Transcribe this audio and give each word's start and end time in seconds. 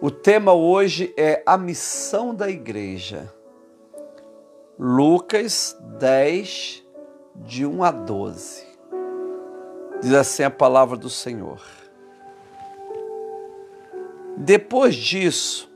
O 0.00 0.12
tema 0.12 0.52
hoje 0.52 1.12
é 1.16 1.42
a 1.44 1.58
missão 1.58 2.32
da 2.32 2.48
igreja. 2.48 3.34
Lucas 4.78 5.76
10, 5.98 6.84
de 7.34 7.66
1 7.66 7.82
a 7.82 7.90
12. 7.90 8.64
Diz 10.00 10.12
assim 10.12 10.44
a 10.44 10.50
palavra 10.50 10.96
do 10.96 11.10
Senhor. 11.10 11.60
Depois 14.36 14.94
disso, 14.94 15.68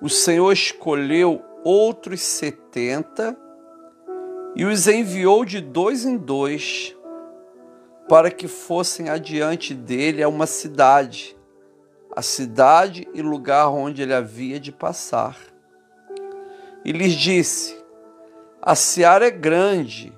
o 0.00 0.08
Senhor 0.08 0.50
escolheu 0.50 1.42
outros 1.62 2.22
setenta 2.22 3.36
e 4.56 4.64
os 4.64 4.88
enviou 4.88 5.44
de 5.44 5.60
dois 5.60 6.06
em 6.06 6.16
dois 6.16 6.96
para 8.08 8.30
que 8.30 8.48
fossem 8.48 9.10
adiante 9.10 9.74
dele 9.74 10.22
a 10.22 10.28
uma 10.30 10.46
cidade 10.46 11.36
a 12.14 12.20
cidade 12.20 13.08
e 13.14 13.22
lugar 13.22 13.68
onde 13.68 14.02
ele 14.02 14.12
havia 14.12 14.60
de 14.60 14.70
passar. 14.70 15.36
E 16.84 16.92
lhes 16.92 17.14
disse: 17.14 17.82
A 18.60 18.74
seara 18.74 19.26
é 19.26 19.30
grande, 19.30 20.12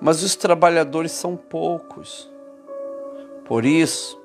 mas 0.00 0.22
os 0.22 0.34
trabalhadores 0.34 1.12
são 1.12 1.36
poucos. 1.36 2.30
Por 3.44 3.66
isso, 3.66 4.20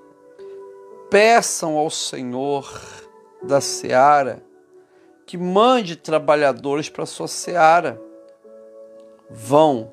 peçam 1.09 1.76
ao 1.76 1.90
Senhor 1.90 2.82
da 3.43 3.59
seara 3.59 4.41
que 5.26 5.38
mande 5.38 5.98
trabalhadores 5.98 6.88
para 6.88 7.05
sua 7.05 7.27
seara. 7.27 8.02
Vão, 9.29 9.91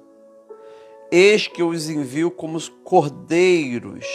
eis 1.11 1.49
que 1.49 1.61
eu 1.61 1.69
os 1.69 1.91
envio 1.91 2.31
como 2.31 2.61
cordeiros 2.85 4.07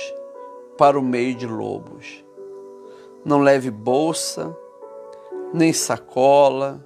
para 0.77 0.97
o 0.97 1.01
meio 1.01 1.35
de 1.35 1.45
lobos. 1.45 2.23
Não 3.29 3.43
leve 3.43 3.69
bolsa, 3.69 4.57
nem 5.53 5.71
sacola, 5.71 6.83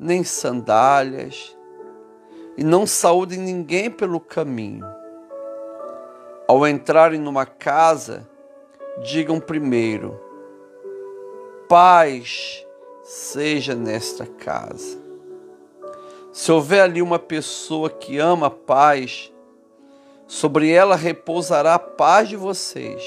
nem 0.00 0.24
sandálias, 0.24 1.54
e 2.56 2.64
não 2.64 2.86
saúde 2.86 3.36
ninguém 3.36 3.90
pelo 3.90 4.18
caminho. 4.18 4.86
Ao 6.48 6.66
entrarem 6.66 7.20
numa 7.20 7.44
casa, 7.44 8.26
digam 9.02 9.38
primeiro: 9.38 10.18
Paz 11.68 12.66
seja 13.02 13.74
nesta 13.74 14.24
casa. 14.24 14.96
Se 16.32 16.50
houver 16.50 16.84
ali 16.84 17.02
uma 17.02 17.18
pessoa 17.18 17.90
que 17.90 18.16
ama 18.16 18.46
a 18.46 18.50
paz, 18.50 19.30
sobre 20.26 20.70
ela 20.70 20.96
repousará 20.96 21.74
a 21.74 21.78
paz 21.78 22.30
de 22.30 22.36
vocês. 22.36 23.04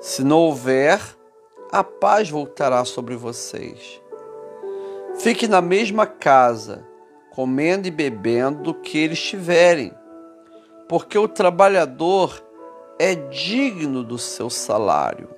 Se 0.00 0.24
não 0.24 0.38
houver, 0.38 0.98
a 1.72 1.82
paz 1.82 2.28
voltará 2.28 2.84
sobre 2.84 3.16
vocês. 3.16 3.98
Fique 5.18 5.48
na 5.48 5.62
mesma 5.62 6.04
casa, 6.04 6.86
comendo 7.30 7.88
e 7.88 7.90
bebendo 7.90 8.62
do 8.62 8.74
que 8.74 8.98
eles 8.98 9.18
tiverem, 9.18 9.90
porque 10.86 11.16
o 11.16 11.26
trabalhador 11.26 12.44
é 12.98 13.14
digno 13.14 14.04
do 14.04 14.18
seu 14.18 14.50
salário. 14.50 15.30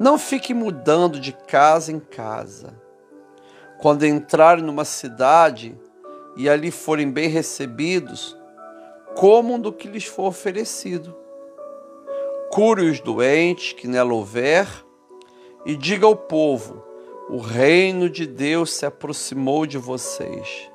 Não 0.00 0.18
fique 0.18 0.52
mudando 0.52 1.20
de 1.20 1.32
casa 1.32 1.92
em 1.92 2.00
casa. 2.00 2.74
Quando 3.80 4.04
entrarem 4.04 4.64
numa 4.64 4.84
cidade 4.84 5.78
e 6.36 6.48
ali 6.48 6.72
forem 6.72 7.08
bem 7.08 7.28
recebidos, 7.28 8.36
comam 9.14 9.60
do 9.60 9.72
que 9.72 9.86
lhes 9.86 10.04
for 10.04 10.24
oferecido. 10.24 11.14
Cure 12.50 12.90
os 12.90 12.98
doentes 12.98 13.72
que 13.72 13.86
nela 13.86 14.12
houver 14.12 14.66
e 15.64 15.76
diga 15.76 16.06
ao 16.06 16.16
povo: 16.16 16.82
o 17.28 17.38
reino 17.38 18.10
de 18.10 18.26
Deus 18.26 18.72
se 18.72 18.84
aproximou 18.84 19.64
de 19.64 19.78
vocês. 19.78 20.70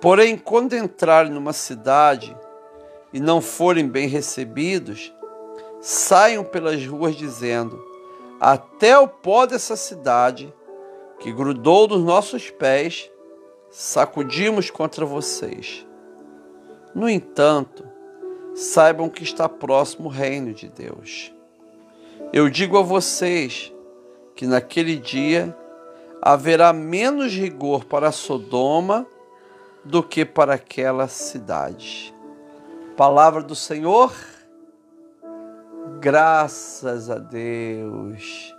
Porém, 0.00 0.38
quando 0.38 0.76
entrarem 0.76 1.32
numa 1.32 1.52
cidade 1.52 2.36
e 3.12 3.20
não 3.20 3.40
forem 3.40 3.88
bem 3.88 4.06
recebidos, 4.08 5.12
saiam 5.80 6.44
pelas 6.44 6.84
ruas 6.86 7.16
dizendo: 7.16 7.82
Até 8.40 8.98
o 8.98 9.08
pó 9.08 9.46
dessa 9.46 9.76
cidade, 9.76 10.52
que 11.18 11.32
grudou 11.32 11.88
nos 11.88 12.02
nossos 12.02 12.50
pés, 12.50 13.10
sacudimos 13.70 14.70
contra 14.70 15.04
vocês. 15.04 15.86
No 16.94 17.08
entanto, 17.08 17.84
saibam 18.54 19.10
que 19.10 19.24
está 19.24 19.48
próximo 19.48 20.08
o 20.08 20.12
reino 20.12 20.54
de 20.54 20.68
Deus. 20.68 21.33
Eu 22.36 22.50
digo 22.50 22.76
a 22.76 22.82
vocês 22.82 23.72
que 24.34 24.44
naquele 24.44 24.96
dia 24.96 25.56
haverá 26.20 26.72
menos 26.72 27.32
rigor 27.32 27.84
para 27.84 28.10
Sodoma 28.10 29.06
do 29.84 30.02
que 30.02 30.24
para 30.24 30.54
aquela 30.54 31.06
cidade. 31.06 32.12
Palavra 32.96 33.40
do 33.40 33.54
Senhor, 33.54 34.12
graças 36.00 37.08
a 37.08 37.18
Deus. 37.18 38.52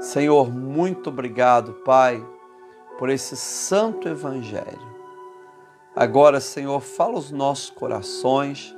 Senhor, 0.00 0.52
muito 0.52 1.08
obrigado, 1.08 1.74
Pai, 1.84 2.20
por 2.98 3.08
esse 3.08 3.36
santo 3.36 4.08
evangelho. 4.08 4.96
Agora, 5.94 6.40
Senhor, 6.40 6.80
fala 6.80 7.16
os 7.16 7.30
nossos 7.30 7.70
corações 7.70 8.76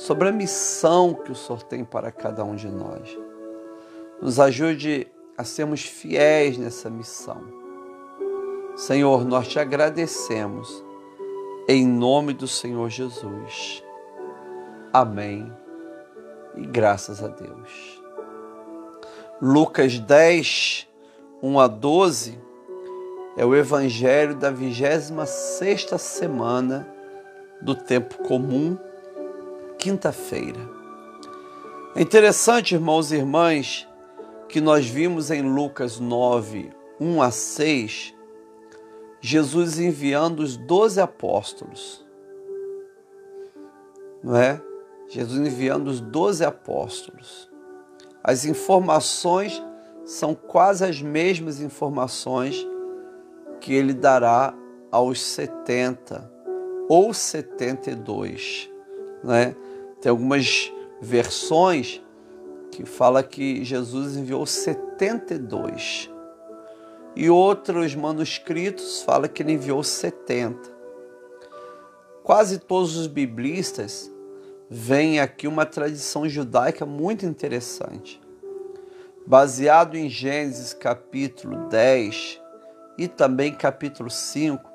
sobre 0.00 0.30
a 0.30 0.32
missão 0.32 1.12
que 1.12 1.30
o 1.30 1.34
Senhor 1.34 1.62
tem 1.62 1.84
para 1.84 2.10
cada 2.10 2.42
um 2.42 2.56
de 2.56 2.68
nós. 2.68 3.18
Nos 4.20 4.40
ajude 4.40 5.06
a 5.36 5.44
sermos 5.44 5.82
fiéis 5.82 6.56
nessa 6.56 6.88
missão. 6.88 7.42
Senhor, 8.74 9.26
nós 9.26 9.46
te 9.46 9.58
agradecemos 9.58 10.82
em 11.68 11.86
nome 11.86 12.32
do 12.32 12.48
Senhor 12.48 12.88
Jesus. 12.88 13.84
Amém. 14.90 15.52
E 16.56 16.64
graças 16.64 17.22
a 17.22 17.28
Deus. 17.28 18.02
Lucas 19.40 19.98
10, 19.98 20.88
1 21.42 21.60
a 21.60 21.66
12 21.66 22.40
é 23.36 23.44
o 23.44 23.54
evangelho 23.54 24.34
da 24.34 24.50
26 24.50 25.90
semana 25.98 26.88
do 27.60 27.74
tempo 27.74 28.16
comum 28.22 28.78
quinta-feira. 29.80 30.60
É 31.96 32.02
interessante, 32.02 32.74
irmãos 32.74 33.10
e 33.10 33.16
irmãs, 33.16 33.88
que 34.46 34.60
nós 34.60 34.86
vimos 34.86 35.30
em 35.30 35.40
Lucas 35.40 35.98
9, 35.98 36.70
1 37.00 37.22
a 37.22 37.30
6, 37.30 38.14
Jesus 39.22 39.78
enviando 39.78 40.40
os 40.40 40.56
doze 40.56 41.00
apóstolos. 41.00 42.06
Não 44.22 44.36
é? 44.36 44.60
Jesus 45.08 45.40
enviando 45.40 45.88
os 45.88 46.00
doze 46.00 46.44
apóstolos. 46.44 47.50
As 48.22 48.44
informações 48.44 49.62
são 50.04 50.34
quase 50.34 50.84
as 50.84 51.00
mesmas 51.00 51.58
informações 51.58 52.66
que 53.60 53.72
ele 53.72 53.94
dará 53.94 54.54
aos 54.90 55.22
70 55.22 56.30
ou 56.86 57.14
72, 57.14 58.70
né? 59.24 59.54
Tem 60.00 60.10
algumas 60.10 60.72
versões 61.00 62.02
que 62.70 62.84
fala 62.84 63.22
que 63.22 63.64
Jesus 63.64 64.16
enviou 64.16 64.46
72. 64.46 66.10
E 67.16 67.28
outros 67.28 67.94
manuscritos 67.94 69.02
fala 69.02 69.28
que 69.28 69.42
ele 69.42 69.52
enviou 69.52 69.82
70. 69.82 70.70
Quase 72.22 72.58
todos 72.58 72.96
os 72.96 73.06
biblistas 73.06 74.10
veem 74.68 75.18
aqui 75.18 75.48
uma 75.48 75.66
tradição 75.66 76.28
judaica 76.28 76.86
muito 76.86 77.26
interessante. 77.26 78.20
Baseado 79.26 79.96
em 79.96 80.08
Gênesis 80.08 80.72
capítulo 80.72 81.68
10 81.68 82.40
e 82.96 83.08
também 83.08 83.52
capítulo 83.52 84.08
5, 84.08 84.70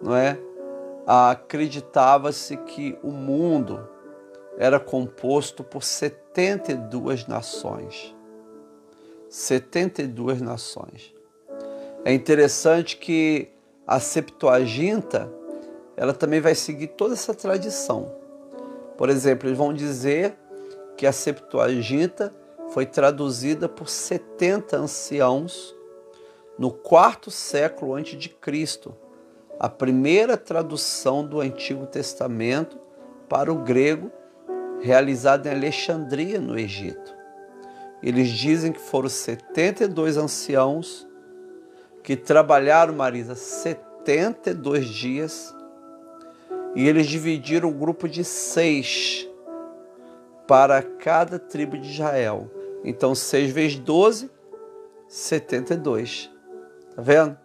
não 0.00 0.16
é? 0.16 0.38
Acreditava-se 1.06 2.56
que 2.56 2.98
o 3.02 3.10
mundo 3.10 3.88
era 4.58 4.78
composto 4.78 5.64
por 5.64 5.82
72 5.82 7.26
nações. 7.26 8.14
72 9.28 10.40
nações. 10.42 11.14
É 12.04 12.12
interessante 12.12 12.96
que 12.96 13.48
a 13.86 13.98
Septuaginta, 13.98 15.32
ela 15.96 16.12
também 16.12 16.40
vai 16.40 16.54
seguir 16.54 16.88
toda 16.88 17.14
essa 17.14 17.34
tradição. 17.34 18.14
Por 18.96 19.08
exemplo, 19.08 19.48
eles 19.48 19.58
vão 19.58 19.72
dizer 19.72 20.36
que 20.96 21.06
a 21.06 21.12
Septuaginta 21.12 22.34
foi 22.68 22.86
traduzida 22.86 23.68
por 23.68 23.88
70 23.88 24.76
anciãos 24.76 25.74
no 26.58 26.70
quarto 26.70 27.30
século 27.30 27.94
antes 27.94 28.18
de 28.18 28.28
Cristo, 28.28 28.94
a 29.58 29.68
primeira 29.68 30.36
tradução 30.36 31.26
do 31.26 31.40
Antigo 31.40 31.86
Testamento 31.86 32.78
para 33.28 33.52
o 33.52 33.56
grego 33.56 34.10
realizado 34.82 35.46
em 35.46 35.50
Alexandria, 35.50 36.40
no 36.40 36.58
Egito. 36.58 37.16
Eles 38.02 38.28
dizem 38.28 38.72
que 38.72 38.80
foram 38.80 39.08
72 39.08 40.16
anciãos 40.16 41.08
que 42.02 42.16
trabalharam, 42.16 42.94
Marisa, 42.94 43.34
72 43.34 44.86
dias 44.88 45.54
e 46.74 46.88
eles 46.88 47.06
dividiram 47.06 47.68
o 47.68 47.72
grupo 47.72 48.08
de 48.08 48.24
seis 48.24 49.28
para 50.48 50.82
cada 50.82 51.38
tribo 51.38 51.78
de 51.78 51.90
Israel. 51.90 52.50
Então, 52.84 53.14
6 53.14 53.52
vezes 53.52 53.78
12, 53.78 54.30
72. 55.06 56.30
Tá 56.96 57.02
vendo? 57.02 57.38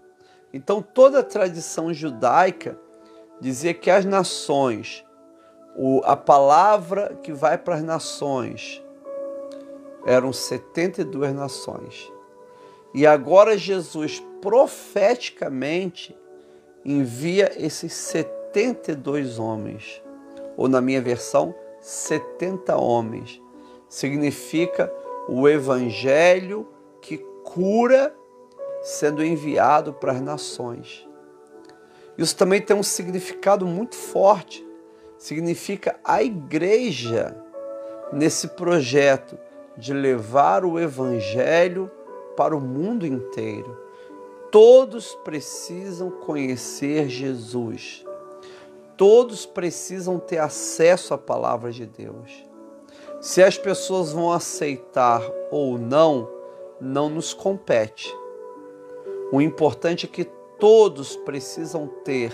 Então, 0.52 0.82
toda 0.82 1.20
a 1.20 1.24
tradição 1.24 1.94
judaica 1.94 2.80
dizia 3.40 3.74
que 3.74 3.92
as 3.92 4.06
nações, 4.06 5.06
o, 5.78 6.02
a 6.04 6.18
palavra 6.18 7.18
que 7.22 7.32
vai 7.32 7.58
para 7.58 7.76
as 7.76 7.84
nações, 7.84 8.84
eram 10.06 10.34
72 10.34 11.34
nações. 11.34 12.12
E 12.94 13.06
agora 13.06 13.58
Jesus 13.58 14.24
profeticamente 14.42 16.18
envia 16.84 17.52
esses 17.56 17.94
72 17.94 19.38
homens, 19.38 20.02
ou 20.56 20.68
na 20.68 20.82
minha 20.82 21.02
versão, 21.02 21.54
70 21.80 22.76
homens. 22.76 23.42
Significa 23.88 24.92
o 25.28 25.48
evangelho 25.48 26.68
que 27.02 27.18
cura 27.44 28.16
sendo 28.82 29.24
enviado 29.24 29.94
para 29.94 30.14
as 30.14 30.22
nações. 30.22 31.08
Isso 32.18 32.36
também 32.36 32.62
tem 32.62 32.76
um 32.76 32.84
significado 32.84 33.66
muito 33.68 33.96
forte. 33.96 34.67
Significa 35.18 36.00
a 36.04 36.22
igreja 36.22 37.36
nesse 38.14 38.50
projeto 38.50 39.38
de 39.76 39.94
levar 39.94 40.66
o 40.66 40.80
evangelho 40.80 41.92
para 42.36 42.56
o 42.56 42.62
mundo 42.62 43.06
inteiro. 43.06 43.78
Todos 44.52 45.16
precisam 45.24 46.10
conhecer 46.10 47.10
Jesus. 47.10 48.06
Todos 48.96 49.46
precisam 49.46 50.20
ter 50.20 50.40
acesso 50.40 51.14
à 51.14 51.18
palavra 51.18 51.72
de 51.72 51.86
Deus. 51.86 52.46
Se 53.20 53.44
as 53.44 53.58
pessoas 53.58 54.12
vão 54.12 54.32
aceitar 54.32 55.22
ou 55.52 55.78
não, 55.78 56.30
não 56.80 57.10
nos 57.10 57.34
compete. 57.34 58.12
O 59.32 59.42
importante 59.42 60.06
é 60.06 60.10
que 60.10 60.26
todos 60.60 61.16
precisam 61.18 61.88
ter 62.04 62.32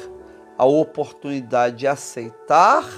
a 0.63 0.65
oportunidade 0.65 1.75
de 1.75 1.88
aceitar 1.88 2.89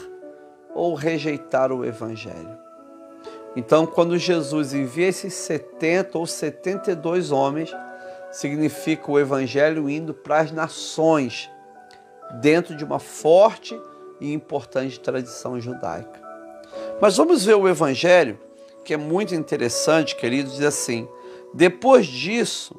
ou 0.73 0.93
rejeitar 0.93 1.71
o 1.71 1.83
Evangelho. 1.83 2.59
Então, 3.55 3.87
quando 3.87 4.19
Jesus 4.19 4.71
envia 4.71 5.07
esses 5.07 5.33
70 5.33 6.15
ou 6.15 6.27
72 6.27 7.31
homens, 7.31 7.75
significa 8.31 9.11
o 9.11 9.19
Evangelho 9.19 9.89
indo 9.89 10.13
para 10.13 10.41
as 10.41 10.51
nações, 10.51 11.49
dentro 12.39 12.75
de 12.75 12.83
uma 12.83 12.99
forte 12.99 13.79
e 14.21 14.31
importante 14.31 14.99
tradição 14.99 15.59
judaica. 15.59 16.21
Mas 17.01 17.17
vamos 17.17 17.45
ver 17.45 17.55
o 17.55 17.67
Evangelho, 17.67 18.39
que 18.83 18.93
é 18.93 18.97
muito 18.97 19.33
interessante, 19.33 20.15
queridos, 20.15 20.57
diz 20.57 20.65
assim: 20.65 21.07
depois 21.51 22.05
disso, 22.05 22.75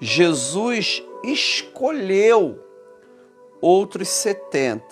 Jesus 0.00 1.02
escolheu 1.22 2.69
outros 3.60 4.08
70. 4.08 4.84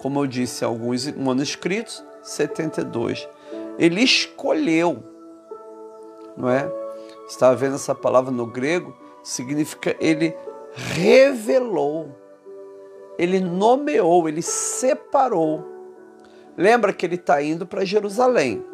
Como 0.00 0.20
eu 0.20 0.26
disse 0.26 0.64
alguns 0.64 1.10
manuscritos, 1.12 2.04
72. 2.22 3.28
Ele 3.78 4.02
escolheu, 4.02 5.02
não 6.36 6.48
é? 6.48 6.70
Está 7.28 7.54
vendo 7.54 7.76
essa 7.76 7.94
palavra 7.94 8.30
no 8.30 8.46
grego? 8.46 8.96
Significa 9.22 9.96
ele 10.00 10.34
revelou, 10.74 12.14
ele 13.18 13.40
nomeou, 13.40 14.28
ele 14.28 14.42
separou. 14.42 15.66
Lembra 16.56 16.92
que 16.92 17.06
ele 17.06 17.14
está 17.14 17.42
indo 17.42 17.66
para 17.66 17.84
Jerusalém, 17.84 18.64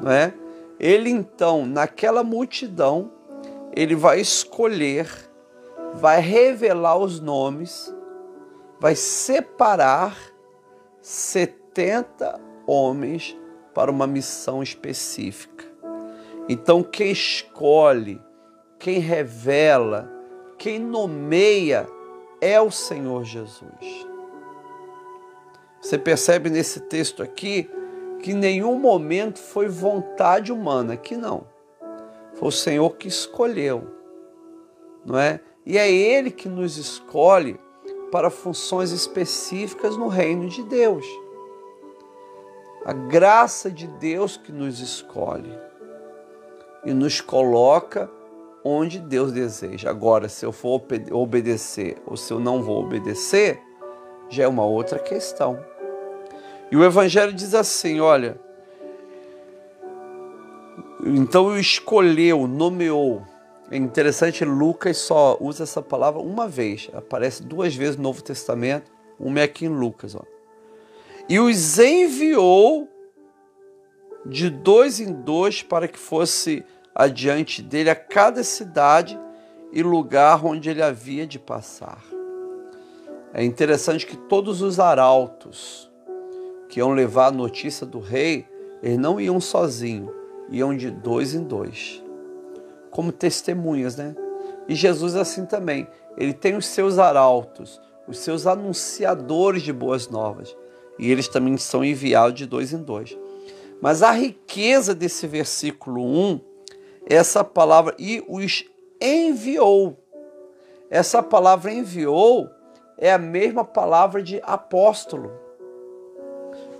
não 0.00 0.10
é? 0.10 0.34
Ele 0.78 1.10
então, 1.10 1.64
naquela 1.64 2.24
multidão, 2.24 3.12
ele 3.74 3.94
vai 3.94 4.20
escolher, 4.20 5.08
vai 5.94 6.20
revelar 6.20 6.96
os 6.98 7.20
nomes, 7.20 7.94
vai 8.82 8.96
separar 8.96 10.18
70 11.00 12.40
homens 12.66 13.38
para 13.72 13.92
uma 13.92 14.08
missão 14.08 14.60
específica. 14.60 15.64
Então, 16.48 16.82
quem 16.82 17.12
escolhe, 17.12 18.20
quem 18.80 18.98
revela, 18.98 20.12
quem 20.58 20.80
nomeia 20.80 21.86
é 22.40 22.60
o 22.60 22.72
Senhor 22.72 23.22
Jesus. 23.22 24.08
Você 25.80 25.96
percebe 25.96 26.50
nesse 26.50 26.80
texto 26.80 27.22
aqui 27.22 27.70
que 28.20 28.32
em 28.32 28.36
nenhum 28.36 28.76
momento 28.80 29.38
foi 29.38 29.68
vontade 29.68 30.52
humana, 30.52 30.96
que 30.96 31.16
não. 31.16 31.46
Foi 32.34 32.48
o 32.48 32.52
Senhor 32.52 32.96
que 32.96 33.06
escolheu, 33.06 33.86
não 35.06 35.16
é? 35.16 35.38
E 35.64 35.78
é 35.78 35.88
Ele 35.88 36.32
que 36.32 36.48
nos 36.48 36.76
escolhe 36.76 37.60
para 38.12 38.28
funções 38.28 38.92
específicas 38.92 39.96
no 39.96 40.06
reino 40.06 40.46
de 40.46 40.62
Deus. 40.62 41.06
A 42.84 42.92
graça 42.92 43.70
de 43.70 43.86
Deus 43.86 44.36
que 44.36 44.52
nos 44.52 44.80
escolhe 44.80 45.58
e 46.84 46.92
nos 46.92 47.22
coloca 47.22 48.10
onde 48.62 48.98
Deus 48.98 49.32
deseja. 49.32 49.88
Agora, 49.88 50.28
se 50.28 50.44
eu 50.44 50.52
for 50.52 50.82
obedecer 51.10 51.96
ou 52.06 52.16
se 52.16 52.30
eu 52.30 52.38
não 52.38 52.62
vou 52.62 52.84
obedecer, 52.84 53.60
já 54.28 54.44
é 54.44 54.48
uma 54.48 54.64
outra 54.64 54.98
questão. 54.98 55.64
E 56.70 56.76
o 56.76 56.84
Evangelho 56.84 57.32
diz 57.32 57.54
assim: 57.54 57.98
olha, 58.00 58.38
então 61.04 61.56
escolheu, 61.58 62.46
nomeou. 62.46 63.22
É 63.72 63.76
interessante, 63.78 64.44
Lucas 64.44 64.98
só 64.98 65.38
usa 65.40 65.62
essa 65.62 65.80
palavra 65.80 66.20
uma 66.20 66.46
vez, 66.46 66.90
aparece 66.92 67.42
duas 67.42 67.74
vezes 67.74 67.96
no 67.96 68.02
Novo 68.02 68.22
Testamento, 68.22 68.92
uma 69.18 69.40
é 69.40 69.44
aqui 69.44 69.64
em 69.64 69.70
Lucas. 69.70 70.14
Ó. 70.14 70.20
E 71.26 71.40
os 71.40 71.78
enviou 71.78 72.86
de 74.26 74.50
dois 74.50 75.00
em 75.00 75.10
dois 75.10 75.62
para 75.62 75.88
que 75.88 75.98
fosse 75.98 76.62
adiante 76.94 77.62
dele 77.62 77.88
a 77.88 77.94
cada 77.94 78.44
cidade 78.44 79.18
e 79.72 79.82
lugar 79.82 80.44
onde 80.44 80.68
ele 80.68 80.82
havia 80.82 81.26
de 81.26 81.38
passar. 81.38 82.04
É 83.32 83.42
interessante 83.42 84.06
que 84.06 84.18
todos 84.18 84.60
os 84.60 84.78
arautos 84.78 85.90
que 86.68 86.80
iam 86.80 86.92
levar 86.92 87.28
a 87.28 87.32
notícia 87.32 87.86
do 87.86 88.00
rei, 88.00 88.46
eles 88.82 88.98
não 88.98 89.18
iam 89.18 89.40
sozinhos, 89.40 90.12
iam 90.50 90.76
de 90.76 90.90
dois 90.90 91.34
em 91.34 91.42
dois, 91.42 92.01
como 92.92 93.10
testemunhas, 93.10 93.96
né? 93.96 94.14
E 94.68 94.74
Jesus 94.76 95.16
assim 95.16 95.44
também, 95.44 95.88
ele 96.16 96.32
tem 96.32 96.54
os 96.54 96.66
seus 96.66 96.98
arautos, 96.98 97.80
os 98.06 98.18
seus 98.18 98.46
anunciadores 98.46 99.62
de 99.62 99.72
boas 99.72 100.08
novas, 100.08 100.56
e 100.98 101.10
eles 101.10 101.26
também 101.26 101.56
são 101.56 101.84
enviados 101.84 102.34
de 102.34 102.46
dois 102.46 102.72
em 102.72 102.82
dois. 102.82 103.18
Mas 103.80 104.02
a 104.02 104.12
riqueza 104.12 104.94
desse 104.94 105.26
versículo 105.26 106.04
1 106.04 106.40
é 107.10 107.16
essa 107.16 107.42
palavra, 107.42 107.94
e 107.98 108.24
os 108.28 108.64
enviou. 109.00 109.98
Essa 110.88 111.22
palavra 111.22 111.72
enviou 111.72 112.48
é 112.98 113.12
a 113.12 113.18
mesma 113.18 113.64
palavra 113.64 114.22
de 114.22 114.40
apóstolo. 114.44 115.32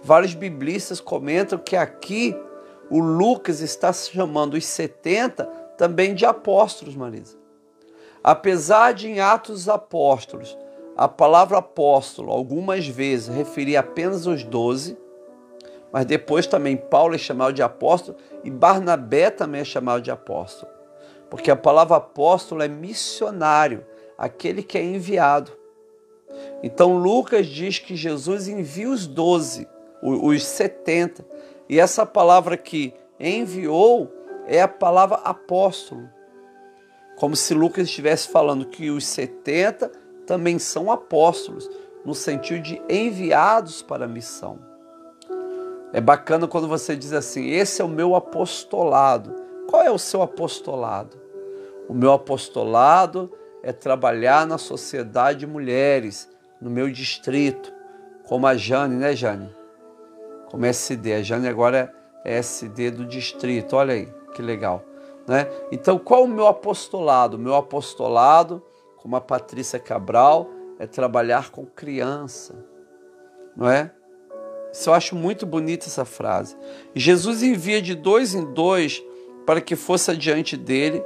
Vários 0.04 0.35
biblistas 0.35 1.00
comentam 1.00 1.59
que 1.59 1.75
aqui 1.75 2.37
o 2.90 3.00
Lucas 3.00 3.61
está 3.61 3.92
chamando 3.92 4.54
os 4.54 4.64
70 4.64 5.62
também 5.76 6.14
de 6.14 6.24
apóstolos, 6.24 6.94
Marisa. 6.94 7.36
Apesar 8.22 8.92
de 8.94 9.08
em 9.08 9.20
Atos 9.20 9.68
Apóstolos 9.68 10.56
a 10.96 11.08
palavra 11.08 11.58
apóstolo 11.58 12.30
algumas 12.30 12.86
vezes 12.86 13.34
referir 13.34 13.76
apenas 13.76 14.26
os 14.26 14.44
12, 14.44 14.96
mas 15.90 16.04
depois 16.04 16.46
também 16.46 16.76
Paulo 16.76 17.14
é 17.14 17.18
chamado 17.18 17.52
de 17.54 17.62
apóstolo 17.62 18.16
e 18.44 18.50
Barnabé 18.50 19.30
também 19.30 19.62
é 19.62 19.64
chamado 19.64 20.02
de 20.02 20.10
apóstolo. 20.10 20.70
Porque 21.30 21.50
a 21.50 21.56
palavra 21.56 21.96
apóstolo 21.96 22.62
é 22.62 22.68
missionário, 22.68 23.86
aquele 24.16 24.62
que 24.62 24.76
é 24.76 24.84
enviado. 24.84 25.52
Então 26.62 26.96
Lucas 26.96 27.46
diz 27.46 27.78
que 27.78 27.96
Jesus 27.96 28.48
envia 28.48 28.88
os 28.88 29.06
12, 29.06 29.66
os 30.02 30.44
70, 30.44 31.24
e 31.68 31.80
essa 31.80 32.04
palavra 32.04 32.56
que 32.56 32.94
enviou 33.18 34.12
é 34.46 34.61
a 34.61 34.68
palavra 34.68 35.16
apóstolo. 35.18 36.08
Como 37.16 37.37
se 37.37 37.54
Lucas 37.54 37.88
estivesse 37.88 38.28
falando 38.28 38.66
que 38.66 38.90
os 38.90 39.06
70 39.06 39.88
também 40.26 40.58
são 40.58 40.90
apóstolos, 40.90 41.68
no 42.04 42.14
sentido 42.14 42.62
de 42.62 42.82
enviados 42.88 43.82
para 43.82 44.06
a 44.06 44.08
missão. 44.08 44.58
É 45.92 46.00
bacana 46.00 46.49
quando 46.49 46.66
você 46.66 46.96
diz 46.96 47.12
assim: 47.12 47.50
esse 47.50 47.82
é 47.82 47.84
o 47.84 47.88
meu 47.88 48.14
apostolado, 48.14 49.34
Qual 49.68 49.82
é 49.82 49.90
o 49.90 49.99
seu 49.99 50.22
apostolado? 50.22 51.16
O 51.88 51.94
meu 51.94 52.12
apostolado 52.12 53.32
é 53.62 53.72
trabalhar 53.72 54.46
na 54.46 54.58
sociedade 54.58 55.40
de 55.40 55.46
mulheres, 55.46 56.28
no 56.61 56.68
meu 56.68 56.90
distrito, 56.90 57.72
como 58.25 58.46
a 58.46 58.56
Jane, 58.56 58.96
né, 58.96 59.14
Jane? 59.14 59.54
Como 60.50 60.64
SD. 60.66 61.14
A 61.14 61.22
Jane 61.22 61.49
agora 61.49 61.92
é 62.25 62.38
SD 62.38 62.90
do 62.90 63.04
distrito. 63.04 63.76
Olha 63.76 63.94
aí, 63.94 64.08
que 64.34 64.42
legal. 64.42 64.84
Né? 65.26 65.48
Então, 65.70 65.98
qual 65.98 66.24
o 66.24 66.28
meu 66.28 66.46
apostolado? 66.46 67.38
Meu 67.38 67.54
apostolado, 67.54 68.62
como 68.96 69.16
a 69.16 69.20
Patrícia 69.20 69.78
Cabral, 69.78 70.48
é 70.78 70.86
trabalhar 70.86 71.50
com 71.50 71.64
criança. 71.64 72.54
Não 73.56 73.68
é? 73.68 73.92
Isso 74.72 74.88
eu 74.88 74.94
acho 74.94 75.14
muito 75.14 75.44
bonita 75.44 75.86
essa 75.86 76.04
frase. 76.04 76.56
Jesus 76.94 77.42
envia 77.42 77.80
de 77.82 77.94
dois 77.94 78.34
em 78.34 78.52
dois 78.52 79.02
para 79.46 79.60
que 79.60 79.76
fosse 79.76 80.10
adiante 80.10 80.56
dele 80.56 81.04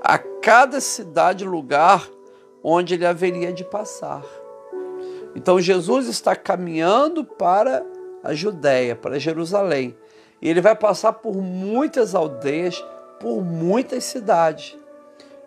a 0.00 0.18
cada 0.18 0.80
cidade 0.80 1.44
lugar 1.44 2.08
onde 2.62 2.94
ele 2.94 3.04
haveria 3.04 3.52
de 3.52 3.64
passar. 3.64 4.24
Então 5.34 5.60
Jesus 5.60 6.06
está 6.06 6.36
caminhando 6.36 7.24
para 7.24 7.84
a 8.22 8.34
Judéia, 8.34 8.94
para 8.94 9.18
Jerusalém. 9.18 9.96
E 10.40 10.48
ele 10.48 10.60
vai 10.60 10.74
passar 10.74 11.14
por 11.14 11.36
muitas 11.36 12.14
aldeias, 12.14 12.84
por 13.20 13.42
muitas 13.42 14.04
cidades. 14.04 14.76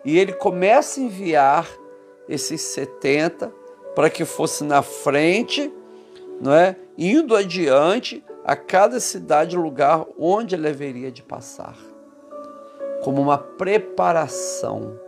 E 0.04 0.18
ele 0.18 0.32
começa 0.32 1.00
a 1.00 1.04
enviar 1.04 1.68
esses 2.28 2.60
70 2.60 3.52
para 3.94 4.10
que 4.10 4.24
fosse 4.24 4.64
na 4.64 4.82
frente, 4.82 5.72
não 6.40 6.52
é? 6.52 6.76
Indo 6.96 7.36
adiante 7.36 8.24
a 8.44 8.56
cada 8.56 8.98
cidade 8.98 9.56
lugar 9.56 10.04
onde 10.18 10.54
ele 10.54 10.68
haveria 10.68 11.10
de 11.10 11.22
passar. 11.22 11.76
Como 13.02 13.20
uma 13.20 13.38
preparação, 13.38 14.98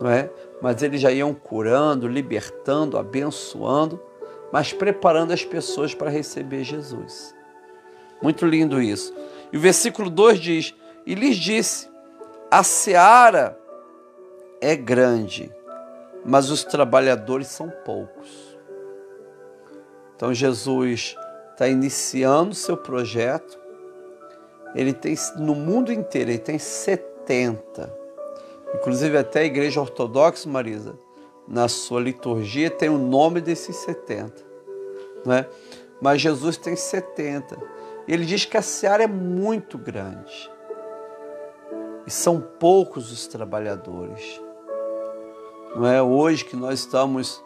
não 0.00 0.10
é? 0.10 0.30
Mas 0.60 0.82
eles 0.82 1.00
já 1.00 1.10
iam 1.10 1.34
curando, 1.34 2.06
libertando, 2.06 2.98
abençoando, 2.98 4.00
mas 4.52 4.72
preparando 4.72 5.32
as 5.32 5.44
pessoas 5.44 5.94
para 5.94 6.10
receber 6.10 6.64
Jesus. 6.64 7.34
Muito 8.22 8.46
lindo 8.46 8.80
isso. 8.80 9.14
E 9.52 9.56
o 9.56 9.60
versículo 9.60 10.10
2 10.10 10.38
diz: 10.38 10.74
E 11.06 11.14
lhes 11.14 11.36
disse: 11.36 11.88
A 12.50 12.62
seara 12.62 13.58
é 14.60 14.76
grande, 14.76 15.52
mas 16.24 16.50
os 16.50 16.64
trabalhadores 16.64 17.48
são 17.48 17.70
poucos. 17.84 18.58
Então 20.16 20.34
Jesus 20.34 21.16
está 21.52 21.66
iniciando 21.66 22.54
seu 22.54 22.76
projeto. 22.76 23.58
Ele 24.74 24.92
tem 24.92 25.14
no 25.36 25.54
mundo 25.54 25.92
inteiro, 25.92 26.30
ele 26.30 26.38
tem 26.38 26.58
70. 26.58 28.00
Inclusive 28.74 29.16
até 29.18 29.40
a 29.40 29.44
igreja 29.44 29.80
ortodoxa, 29.80 30.48
Marisa, 30.48 30.96
na 31.48 31.68
sua 31.68 32.00
liturgia 32.00 32.70
tem 32.70 32.88
o 32.88 32.98
nome 32.98 33.40
desses 33.40 33.74
70, 33.76 34.32
não 35.24 35.34
é? 35.34 35.48
Mas 36.00 36.20
Jesus 36.20 36.56
tem 36.56 36.74
70. 36.74 37.58
Ele 38.08 38.24
diz 38.24 38.44
que 38.44 38.56
a 38.56 38.62
seara 38.62 39.04
é 39.04 39.06
muito 39.06 39.76
grande. 39.76 40.50
E 42.06 42.10
são 42.10 42.40
poucos 42.40 43.12
os 43.12 43.26
trabalhadores. 43.26 44.40
Não 45.76 45.86
é 45.86 46.02
hoje 46.02 46.44
que 46.44 46.56
nós 46.56 46.80
estamos 46.80 47.42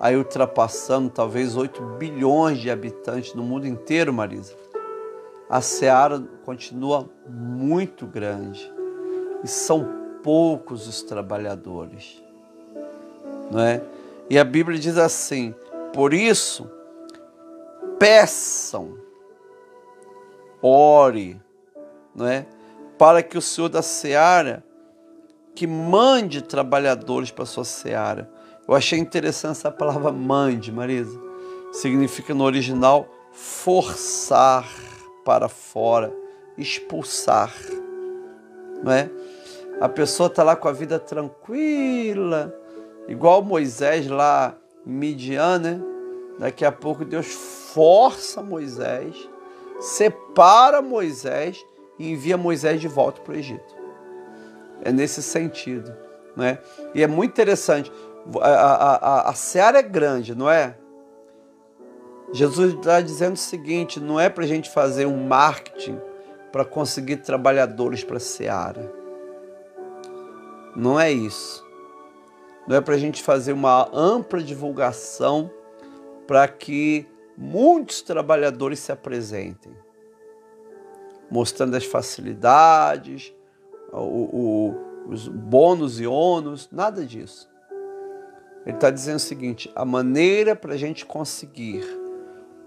aí 0.00 0.16
ultrapassando 0.16 1.10
talvez 1.10 1.56
8 1.56 1.80
bilhões 1.98 2.58
de 2.58 2.70
habitantes 2.70 3.34
no 3.34 3.42
mundo 3.42 3.66
inteiro, 3.66 4.12
Marisa. 4.12 4.54
A 5.48 5.60
seara 5.60 6.20
continua 6.44 7.08
muito 7.28 8.06
grande 8.06 8.70
e 9.42 9.48
são 9.48 9.88
poucos 10.22 10.86
os 10.88 11.02
trabalhadores. 11.02 12.22
Não 13.50 13.60
é? 13.60 13.82
E 14.28 14.38
a 14.38 14.44
Bíblia 14.44 14.78
diz 14.78 14.98
assim: 14.98 15.54
por 15.92 16.12
isso, 16.12 16.70
peçam, 17.98 18.96
ore, 20.62 21.40
não 22.14 22.26
é? 22.26 22.46
Para 22.96 23.22
que 23.22 23.36
o 23.36 23.42
Senhor 23.42 23.68
da 23.68 23.82
seara 23.82 24.64
que 25.54 25.66
mande 25.66 26.40
trabalhadores 26.40 27.32
para 27.32 27.42
a 27.42 27.46
sua 27.46 27.64
seara. 27.64 28.30
Eu 28.66 28.74
achei 28.74 28.98
interessante 28.98 29.52
essa 29.58 29.70
palavra 29.70 30.12
mande, 30.12 30.70
Marisa. 30.70 31.18
Significa 31.72 32.32
no 32.32 32.44
original 32.44 33.08
forçar 33.32 34.68
para 35.24 35.48
fora, 35.48 36.14
expulsar. 36.56 37.52
Não 38.82 38.92
é? 38.92 39.10
A 39.80 39.88
pessoa 39.88 40.28
está 40.28 40.42
lá 40.42 40.54
com 40.54 40.68
a 40.68 40.72
vida 40.72 40.98
tranquila, 40.98 42.54
igual 43.08 43.42
Moisés 43.42 44.06
lá 44.06 44.56
Midian, 44.84 45.58
né? 45.58 45.80
Daqui 46.38 46.64
a 46.64 46.70
pouco 46.70 47.04
Deus 47.04 47.26
força 47.72 48.42
Moisés, 48.42 49.28
separa 49.80 50.80
Moisés 50.80 51.64
e 51.98 52.10
envia 52.10 52.36
Moisés 52.36 52.80
de 52.80 52.88
volta 52.88 53.20
para 53.20 53.34
o 53.34 53.36
Egito. 53.36 53.76
É 54.82 54.92
nesse 54.92 55.22
sentido. 55.22 55.94
Né? 56.36 56.58
E 56.94 57.02
é 57.02 57.06
muito 57.06 57.32
interessante. 57.32 57.92
A, 58.40 58.48
a, 58.48 58.96
a, 58.96 59.30
a 59.30 59.34
seara 59.34 59.78
é 59.78 59.82
grande, 59.82 60.34
não 60.34 60.50
é? 60.50 60.76
Jesus 62.32 62.74
está 62.74 63.00
dizendo 63.00 63.34
o 63.34 63.38
seguinte: 63.38 63.98
não 63.98 64.20
é 64.20 64.28
para 64.28 64.44
a 64.44 64.46
gente 64.46 64.70
fazer 64.70 65.06
um 65.06 65.26
marketing 65.26 65.98
para 66.52 66.64
conseguir 66.64 67.18
trabalhadores 67.18 68.04
para 68.04 68.18
a 68.18 68.20
seara. 68.20 68.92
Não 70.76 70.98
é 71.00 71.10
isso. 71.10 71.66
Não 72.66 72.76
é 72.76 72.80
para 72.80 72.94
a 72.94 72.98
gente 72.98 73.22
fazer 73.22 73.52
uma 73.52 73.88
ampla 73.92 74.42
divulgação 74.42 75.50
para 76.26 76.46
que 76.46 77.08
muitos 77.38 78.02
trabalhadores 78.02 78.80
se 78.80 78.90
apresentem, 78.90 79.72
mostrando 81.30 81.76
as 81.76 81.84
facilidades, 81.84 83.32
o, 83.92 84.00
o, 84.00 84.74
os 85.06 85.28
bônus 85.28 86.00
e 86.00 86.06
ônus, 86.06 86.68
nada 86.72 87.06
disso. 87.06 87.48
Ele 88.66 88.74
está 88.74 88.90
dizendo 88.90 89.16
o 89.16 89.20
seguinte: 89.20 89.70
a 89.74 89.84
maneira 89.84 90.56
para 90.56 90.74
a 90.74 90.76
gente 90.76 91.06
conseguir 91.06 91.84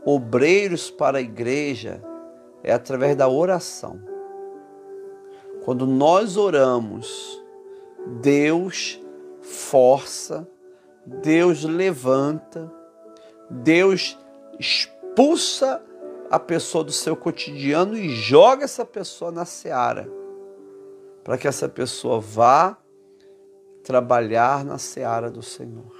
obreiros 0.05 0.89
para 0.89 1.17
a 1.17 1.21
igreja 1.21 2.01
é 2.63 2.71
através 2.71 3.15
da 3.15 3.27
oração. 3.27 3.99
Quando 5.65 5.85
nós 5.85 6.37
oramos, 6.37 7.43
Deus 8.21 8.99
força, 9.41 10.47
Deus 11.05 11.63
levanta, 11.63 12.71
Deus 13.49 14.17
expulsa 14.61 15.83
a 16.29 16.39
pessoa 16.39 16.83
do 16.83 16.91
seu 16.91 17.15
cotidiano 17.15 17.97
e 17.97 18.09
joga 18.09 18.63
essa 18.63 18.85
pessoa 18.85 19.31
na 19.31 19.43
seara 19.43 20.07
para 21.23 21.37
que 21.37 21.47
essa 21.47 21.67
pessoa 21.67 22.19
vá 22.19 22.77
trabalhar 23.83 24.63
na 24.63 24.77
seara 24.77 25.29
do 25.29 25.41
Senhor. 25.41 25.91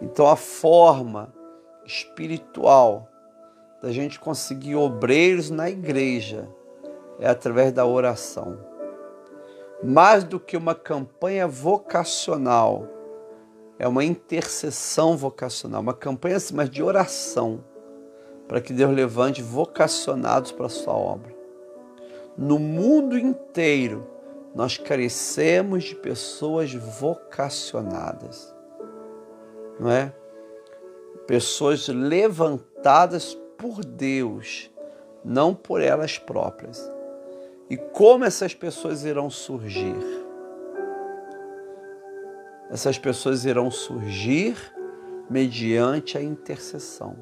Então, 0.00 0.26
a 0.26 0.36
forma 0.36 1.34
espiritual 1.84 3.08
da 3.82 3.90
gente 3.92 4.18
conseguir 4.18 4.76
obreiros 4.76 5.50
na 5.50 5.68
igreja 5.68 6.48
é 7.18 7.28
através 7.28 7.72
da 7.72 7.84
oração. 7.84 8.58
Mais 9.82 10.24
do 10.24 10.40
que 10.40 10.56
uma 10.56 10.74
campanha 10.74 11.46
vocacional, 11.46 12.88
é 13.78 13.88
uma 13.88 14.04
intercessão 14.04 15.16
vocacional, 15.16 15.80
uma 15.80 15.94
campanha 15.94 16.36
assim, 16.36 16.54
mas 16.54 16.70
de 16.70 16.82
oração, 16.82 17.64
para 18.46 18.60
que 18.60 18.72
Deus 18.72 18.94
levante 18.94 19.42
vocacionados 19.42 20.52
para 20.52 20.66
a 20.66 20.70
sua 20.70 20.94
obra 20.94 21.34
no 22.36 22.58
mundo 22.58 23.16
inteiro, 23.16 24.06
nós 24.54 24.76
carecemos 24.76 25.84
de 25.84 25.94
pessoas 25.94 26.72
vocacionadas, 26.74 28.54
não 29.78 29.90
é? 29.90 30.12
Pessoas 31.26 31.88
levantadas 31.88 33.34
por 33.56 33.84
Deus, 33.84 34.70
não 35.24 35.54
por 35.54 35.80
elas 35.80 36.18
próprias. 36.18 36.90
E 37.70 37.76
como 37.76 38.24
essas 38.24 38.52
pessoas 38.52 39.04
irão 39.04 39.30
surgir? 39.30 39.96
Essas 42.74 42.98
pessoas 42.98 43.44
irão 43.44 43.70
surgir 43.70 44.56
mediante 45.30 46.18
a 46.18 46.20
intercessão. 46.20 47.16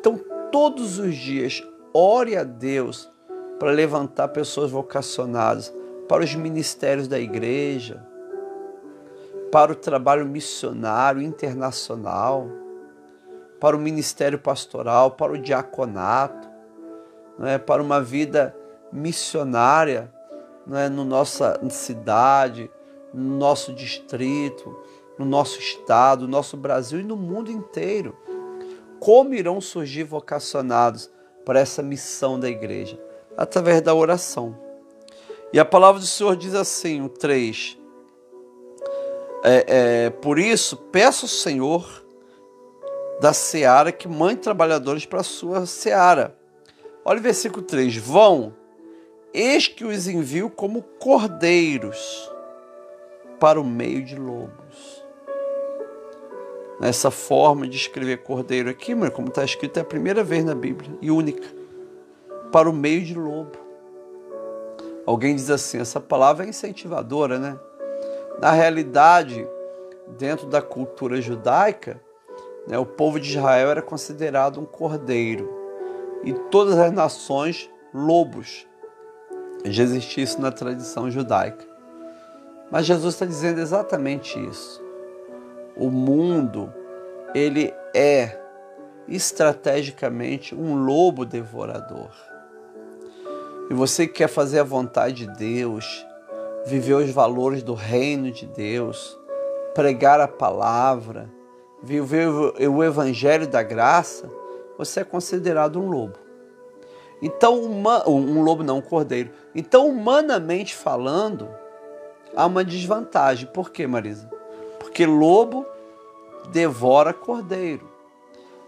Então, 0.00 0.18
todos 0.50 0.98
os 0.98 1.14
dias, 1.14 1.62
ore 1.94 2.36
a 2.36 2.42
Deus 2.42 3.08
para 3.56 3.70
levantar 3.70 4.26
pessoas 4.28 4.72
vocacionadas 4.72 5.72
para 6.08 6.24
os 6.24 6.34
ministérios 6.34 7.06
da 7.06 7.20
igreja, 7.20 8.04
para 9.52 9.70
o 9.70 9.76
trabalho 9.76 10.26
missionário 10.26 11.22
internacional, 11.22 12.48
para 13.60 13.76
o 13.76 13.80
ministério 13.80 14.40
pastoral, 14.40 15.12
para 15.12 15.34
o 15.34 15.38
diaconato, 15.38 16.48
né, 17.38 17.58
para 17.58 17.80
uma 17.80 18.02
vida 18.02 18.56
missionária, 18.92 20.12
não 20.66 20.76
é, 20.76 20.88
no 20.88 21.04
nossa 21.04 21.60
cidade, 21.70 22.68
no 23.12 23.36
nosso 23.38 23.72
distrito, 23.72 24.76
no 25.18 25.24
nosso 25.24 25.58
estado, 25.58 26.22
no 26.22 26.28
nosso 26.28 26.56
Brasil 26.56 27.00
e 27.00 27.04
no 27.04 27.16
mundo 27.16 27.50
inteiro. 27.50 28.16
Como 28.98 29.34
irão 29.34 29.60
surgir 29.60 30.04
vocacionados 30.04 31.10
para 31.44 31.60
essa 31.60 31.82
missão 31.82 32.38
da 32.38 32.48
igreja? 32.48 33.00
Através 33.36 33.80
da 33.82 33.94
oração. 33.94 34.58
E 35.52 35.60
a 35.60 35.64
palavra 35.64 36.00
do 36.00 36.06
Senhor 36.06 36.36
diz 36.36 36.54
assim, 36.54 37.02
o 37.02 37.08
3. 37.08 37.78
É, 39.44 39.64
é, 40.06 40.10
por 40.10 40.38
isso, 40.38 40.76
peço 40.76 41.26
ao 41.26 41.28
Senhor 41.28 42.04
da 43.20 43.32
seara 43.32 43.92
que 43.92 44.08
mande 44.08 44.40
trabalhadores 44.40 45.06
para 45.06 45.20
a 45.20 45.24
sua 45.24 45.66
seara. 45.66 46.36
Olha 47.04 47.20
o 47.20 47.22
versículo 47.22 47.62
3: 47.62 47.96
Vão, 47.96 48.54
eis 49.32 49.68
que 49.68 49.84
os 49.84 50.08
envio 50.08 50.50
como 50.50 50.82
cordeiros 50.82 52.30
para 53.38 53.60
o 53.60 53.64
meio 53.64 54.04
de 54.04 54.16
lobos. 54.16 55.04
Nessa 56.80 57.10
forma 57.10 57.66
de 57.66 57.76
escrever 57.76 58.22
cordeiro 58.22 58.68
aqui, 58.68 58.94
mas 58.94 59.10
como 59.10 59.28
está 59.28 59.44
escrito, 59.44 59.78
é 59.78 59.80
a 59.80 59.84
primeira 59.84 60.22
vez 60.22 60.44
na 60.44 60.54
Bíblia 60.54 60.90
e 61.00 61.10
única. 61.10 61.46
Para 62.52 62.68
o 62.68 62.72
meio 62.72 63.02
de 63.02 63.14
lobo. 63.14 63.58
Alguém 65.06 65.34
diz 65.34 65.50
assim: 65.50 65.78
essa 65.78 66.00
palavra 66.00 66.44
é 66.44 66.48
incentivadora, 66.48 67.38
né? 67.38 67.58
Na 68.40 68.50
realidade, 68.50 69.46
dentro 70.18 70.46
da 70.46 70.60
cultura 70.60 71.20
judaica, 71.20 72.00
né, 72.66 72.78
o 72.78 72.84
povo 72.84 73.18
de 73.18 73.30
Israel 73.30 73.70
era 73.70 73.82
considerado 73.82 74.60
um 74.60 74.64
cordeiro 74.66 75.50
e 76.22 76.32
todas 76.32 76.76
as 76.76 76.92
nações 76.92 77.70
lobos. 77.94 78.66
Já 79.64 79.82
existia 79.82 80.24
isso 80.24 80.40
na 80.40 80.52
tradição 80.52 81.10
judaica. 81.10 81.75
Mas 82.70 82.86
Jesus 82.86 83.14
está 83.14 83.24
dizendo 83.24 83.60
exatamente 83.60 84.38
isso. 84.48 84.82
O 85.76 85.90
mundo, 85.90 86.72
ele 87.34 87.72
é 87.94 88.40
estrategicamente 89.08 90.54
um 90.54 90.84
lobo 90.84 91.24
devorador. 91.24 92.10
E 93.70 93.74
você 93.74 94.06
que 94.06 94.14
quer 94.14 94.28
fazer 94.28 94.60
a 94.60 94.64
vontade 94.64 95.26
de 95.26 95.36
Deus, 95.36 96.06
viver 96.64 96.94
os 96.94 97.10
valores 97.10 97.62
do 97.62 97.74
reino 97.74 98.30
de 98.30 98.46
Deus, 98.46 99.18
pregar 99.74 100.20
a 100.20 100.28
palavra, 100.28 101.28
viver 101.82 102.28
o 102.28 102.82
evangelho 102.82 103.46
da 103.46 103.62
graça, 103.62 104.28
você 104.78 105.00
é 105.00 105.04
considerado 105.04 105.80
um 105.80 105.88
lobo. 105.88 106.18
Então, 107.22 107.60
uma, 107.60 108.08
um 108.08 108.42
lobo 108.42 108.62
não, 108.62 108.78
um 108.78 108.82
cordeiro. 108.82 109.30
Então, 109.54 109.88
humanamente 109.88 110.74
falando, 110.74 111.48
há 112.36 112.46
uma 112.46 112.62
desvantagem. 112.62 113.48
Por 113.48 113.70
quê, 113.70 113.86
Marisa? 113.86 114.30
Porque 114.78 115.06
lobo 115.06 115.66
devora 116.52 117.12
cordeiro. 117.12 117.88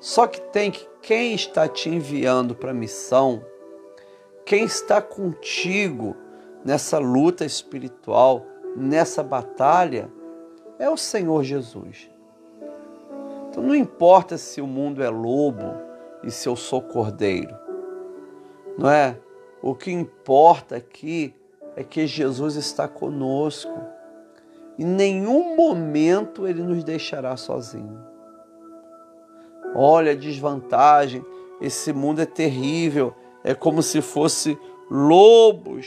Só 0.01 0.27
que 0.27 0.41
tem 0.41 0.71
que 0.71 0.89
quem 1.03 1.35
está 1.35 1.69
te 1.69 1.89
enviando 1.89 2.55
para 2.55 2.71
a 2.71 2.75
missão, 2.75 3.45
quem 4.45 4.65
está 4.65 5.01
contigo 5.01 6.17
nessa 6.65 6.99
luta 6.99 7.45
espiritual, 7.45 8.45
nessa 8.77 9.23
batalha, 9.23 10.11
é 10.79 10.89
o 10.89 10.97
Senhor 10.97 11.43
Jesus. 11.45 12.11
Então 13.49 13.63
não 13.63 13.75
importa 13.75 14.37
se 14.37 14.61
o 14.61 14.67
mundo 14.67 15.03
é 15.03 15.09
lobo 15.09 15.75
e 16.23 16.31
se 16.31 16.49
eu 16.49 16.57
sou 16.57 16.83
cordeiro, 16.83 17.57
não 18.77 18.91
é? 18.91 19.19
O 19.61 19.75
que 19.75 19.91
importa 19.91 20.77
aqui 20.77 21.35
é 21.79 21.85
que 21.85 22.09
Jesus 22.09 22.57
está 22.57 22.89
conosco. 22.89 23.73
Em 24.77 24.85
nenhum 24.85 25.55
momento 25.55 26.45
ele 26.45 26.61
nos 26.61 26.83
deixará 26.83 27.37
sozinho. 27.37 28.05
Olha 29.77 30.11
a 30.11 30.17
desvantagem, 30.17 31.25
esse 31.61 31.93
mundo 31.93 32.21
é 32.21 32.27
terrível, 32.27 33.15
é 33.45 33.55
como 33.55 33.81
se 33.81 34.03
fosse 34.03 34.59
lobos 34.91 35.87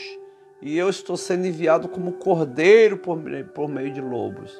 e 0.61 0.77
eu 0.77 0.89
estou 0.89 1.17
sendo 1.17 1.45
enviado 1.45 1.89
como 1.89 2.13
cordeiro 2.13 2.97
por, 2.97 3.19
por 3.53 3.67
meio 3.67 3.91
de 3.91 3.99
lobos. 3.99 4.57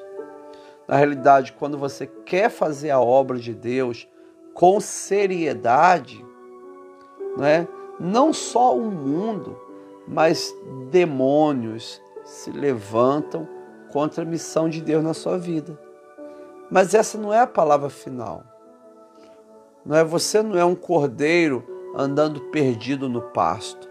Na 0.86 0.96
realidade, 0.96 1.54
quando 1.54 1.78
você 1.78 2.06
quer 2.26 2.50
fazer 2.50 2.90
a 2.90 3.00
obra 3.00 3.38
de 3.38 3.54
Deus 3.54 4.06
com 4.52 4.78
seriedade, 4.80 6.22
não 7.38 7.46
é? 7.46 7.66
Não 7.98 8.34
só 8.34 8.76
o 8.76 8.90
mundo, 8.90 9.58
mas 10.06 10.54
demônios 10.90 12.00
se 12.24 12.50
levantam 12.50 13.48
contra 13.90 14.22
a 14.22 14.26
missão 14.26 14.68
de 14.68 14.80
Deus 14.80 15.02
na 15.02 15.14
sua 15.14 15.38
vida. 15.38 15.78
Mas 16.70 16.94
essa 16.94 17.18
não 17.18 17.32
é 17.32 17.40
a 17.40 17.46
palavra 17.46 17.90
final. 17.90 18.44
Não 19.84 19.96
é 19.96 20.04
você 20.04 20.42
não 20.42 20.58
é 20.58 20.64
um 20.64 20.74
cordeiro 20.74 21.64
andando 21.94 22.40
perdido 22.50 23.08
no 23.08 23.20
pasto. 23.20 23.88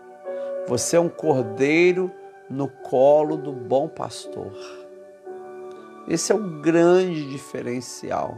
Você 0.67 0.95
é 0.95 0.99
um 0.99 1.09
cordeiro 1.09 2.11
no 2.49 2.67
colo 2.67 3.37
do 3.37 3.51
bom 3.51 3.87
pastor. 3.87 4.51
Esse 6.07 6.31
é 6.31 6.35
o 6.35 6.61
grande 6.61 7.29
diferencial. 7.29 8.37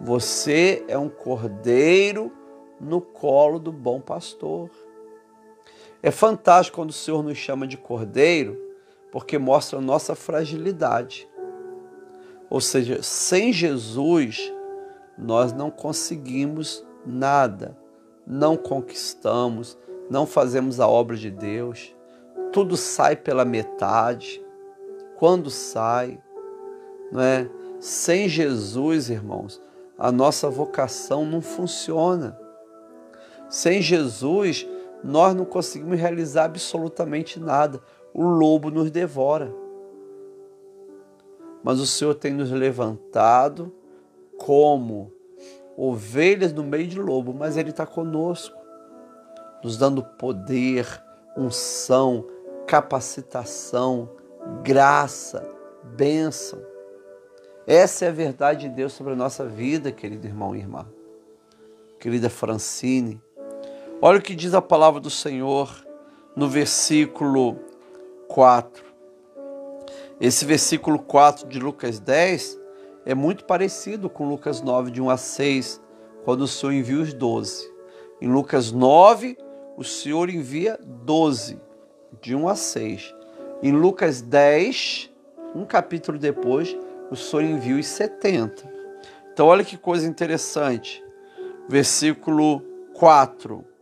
Você 0.00 0.84
é 0.88 0.96
um 0.96 1.08
cordeiro 1.08 2.32
no 2.80 3.00
colo 3.00 3.58
do 3.58 3.72
bom 3.72 4.00
pastor. 4.00 4.70
É 6.06 6.12
fantástico 6.12 6.76
quando 6.76 6.90
o 6.90 6.92
Senhor 6.92 7.20
nos 7.20 7.36
chama 7.36 7.66
de 7.66 7.76
cordeiro, 7.76 8.56
porque 9.10 9.38
mostra 9.38 9.80
a 9.80 9.82
nossa 9.82 10.14
fragilidade. 10.14 11.28
Ou 12.48 12.60
seja, 12.60 13.02
sem 13.02 13.52
Jesus, 13.52 14.52
nós 15.18 15.52
não 15.52 15.68
conseguimos 15.68 16.86
nada, 17.04 17.76
não 18.24 18.56
conquistamos, 18.56 19.76
não 20.08 20.26
fazemos 20.26 20.78
a 20.78 20.86
obra 20.86 21.16
de 21.16 21.28
Deus. 21.28 21.92
Tudo 22.52 22.76
sai 22.76 23.16
pela 23.16 23.44
metade. 23.44 24.40
Quando 25.16 25.50
sai, 25.50 26.22
não 27.10 27.20
é? 27.20 27.50
Sem 27.80 28.28
Jesus, 28.28 29.10
irmãos, 29.10 29.60
a 29.98 30.12
nossa 30.12 30.48
vocação 30.48 31.26
não 31.26 31.40
funciona. 31.42 32.38
Sem 33.50 33.82
Jesus, 33.82 34.68
nós 35.06 35.34
não 35.34 35.44
conseguimos 35.44 35.98
realizar 35.98 36.44
absolutamente 36.44 37.38
nada. 37.38 37.80
O 38.12 38.22
lobo 38.22 38.70
nos 38.70 38.90
devora. 38.90 39.54
Mas 41.62 41.78
o 41.80 41.86
Senhor 41.86 42.14
tem 42.14 42.32
nos 42.32 42.50
levantado 42.50 43.72
como 44.36 45.12
ovelhas 45.76 46.52
no 46.52 46.64
meio 46.64 46.86
de 46.86 47.00
lobo, 47.00 47.32
mas 47.32 47.56
Ele 47.56 47.70
está 47.70 47.86
conosco, 47.86 48.56
nos 49.62 49.76
dando 49.76 50.02
poder, 50.02 50.86
unção, 51.36 52.26
capacitação, 52.66 54.10
graça, 54.62 55.48
bênção. 55.96 56.60
Essa 57.66 58.06
é 58.06 58.08
a 58.08 58.12
verdade 58.12 58.68
de 58.68 58.74
Deus 58.74 58.92
sobre 58.92 59.12
a 59.12 59.16
nossa 59.16 59.44
vida, 59.44 59.92
querido 59.92 60.26
irmão 60.26 60.54
e 60.54 60.60
irmã. 60.60 60.86
Querida 61.98 62.30
Francine, 62.30 63.20
olha 64.00 64.18
o 64.18 64.22
que 64.22 64.34
diz 64.34 64.54
a 64.54 64.62
palavra 64.62 65.00
do 65.00 65.10
Senhor 65.10 65.70
no 66.34 66.48
versículo 66.48 67.56
4. 68.28 68.84
Esse 70.20 70.44
versículo 70.44 70.98
4 70.98 71.48
de 71.48 71.58
Lucas 71.58 71.98
10 71.98 72.58
é 73.04 73.14
muito 73.14 73.44
parecido 73.44 74.10
com 74.10 74.28
Lucas 74.28 74.60
9, 74.60 74.90
de 74.90 75.00
1 75.00 75.10
a 75.10 75.16
6, 75.16 75.80
quando 76.24 76.42
o 76.42 76.48
Senhor 76.48 76.72
envia 76.72 77.00
os 77.00 77.14
12. 77.14 77.70
Em 78.20 78.28
Lucas 78.28 78.72
9, 78.72 79.36
o 79.76 79.84
Senhor 79.84 80.28
envia 80.28 80.78
12, 80.82 81.60
de 82.20 82.34
1 82.34 82.48
a 82.48 82.56
6. 82.56 83.14
Em 83.62 83.72
Lucas 83.72 84.20
10, 84.20 85.10
um 85.54 85.64
capítulo 85.64 86.18
depois, 86.18 86.76
o 87.10 87.16
Senhor 87.16 87.44
envia 87.44 87.76
os 87.76 87.86
70. 87.86 88.68
Então, 89.32 89.46
olha 89.46 89.64
que 89.64 89.76
coisa 89.76 90.06
interessante. 90.08 91.04
Versículo 91.68 92.60
4. 92.94 93.75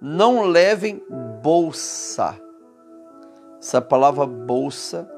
Não 0.00 0.44
levem 0.44 1.02
bolsa. 1.42 2.40
Essa 3.60 3.80
palavra 3.80 4.26
bolsa 4.26 5.10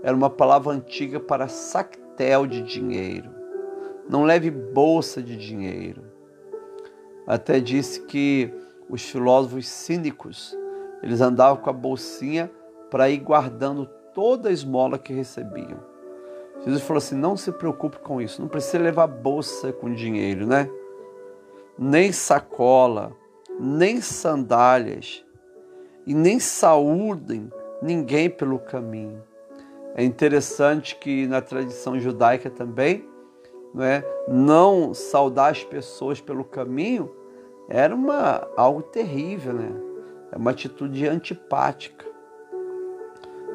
era 0.00 0.16
uma 0.16 0.30
palavra 0.30 0.72
antiga 0.72 1.18
para 1.18 1.48
sactel 1.48 2.46
de 2.46 2.62
dinheiro. 2.62 3.30
Não 4.08 4.22
leve 4.22 4.48
bolsa 4.50 5.20
de 5.20 5.36
dinheiro. 5.36 6.04
Até 7.26 7.58
disse 7.58 8.02
que 8.02 8.54
os 8.88 9.02
filósofos 9.02 9.68
cínicos, 9.68 10.56
eles 11.02 11.20
andavam 11.20 11.62
com 11.62 11.70
a 11.70 11.72
bolsinha 11.72 12.50
para 12.90 13.10
ir 13.10 13.18
guardando 13.18 13.86
toda 14.14 14.48
a 14.48 14.52
esmola 14.52 14.98
que 14.98 15.12
recebiam. 15.12 15.78
Jesus 16.64 16.82
falou 16.82 16.98
assim: 16.98 17.16
não 17.16 17.36
se 17.36 17.50
preocupe 17.50 17.98
com 17.98 18.20
isso, 18.22 18.40
não 18.40 18.48
precisa 18.48 18.78
levar 18.78 19.08
bolsa 19.08 19.72
com 19.72 19.92
dinheiro, 19.92 20.46
né? 20.46 20.70
Nem 21.76 22.12
sacola, 22.12 23.12
nem 23.58 24.00
sandálias, 24.00 25.24
e 26.06 26.14
nem 26.14 26.40
saúdem 26.40 27.52
ninguém 27.82 28.30
pelo 28.30 28.58
caminho. 28.58 29.22
É 29.94 30.02
interessante 30.02 30.96
que 30.96 31.26
na 31.26 31.40
tradição 31.40 32.00
judaica 32.00 32.48
também, 32.48 33.04
não, 33.74 33.84
é, 33.84 34.04
não 34.26 34.94
saudar 34.94 35.50
as 35.50 35.62
pessoas 35.62 36.20
pelo 36.20 36.44
caminho 36.44 37.14
era 37.68 37.94
uma, 37.94 38.48
algo 38.56 38.80
terrível, 38.80 39.52
né? 39.52 39.70
É 40.32 40.36
uma 40.36 40.52
atitude 40.52 41.06
antipática. 41.06 42.06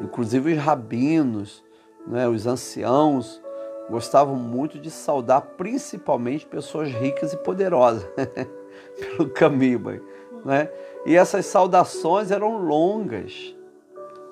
Inclusive 0.01 0.53
os 0.53 0.59
rabinos, 0.59 1.63
né, 2.05 2.27
os 2.27 2.45
anciãos, 2.45 3.41
gostavam 3.89 4.35
muito 4.35 4.79
de 4.79 4.91
saudar 4.91 5.41
principalmente 5.57 6.45
pessoas 6.45 6.89
ricas 6.89 7.33
e 7.33 7.37
poderosas 7.37 8.05
pelo 8.97 9.29
caminho. 9.29 10.01
Né? 10.45 10.69
E 11.06 11.15
essas 11.15 11.45
saudações 11.45 12.32
eram 12.32 12.58
longas, 12.65 13.56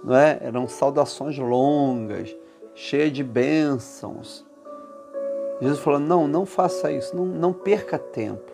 não 0.03 0.15
é? 0.15 0.39
eram 0.41 0.67
saudações 0.67 1.37
longas, 1.37 2.35
cheias 2.73 3.11
de 3.11 3.23
bênçãos. 3.23 4.45
Jesus 5.61 5.79
falou: 5.79 5.99
não, 5.99 6.27
não 6.27 6.45
faça 6.45 6.91
isso, 6.91 7.15
não, 7.15 7.25
não 7.25 7.53
perca 7.53 7.97
tempo. 7.97 8.51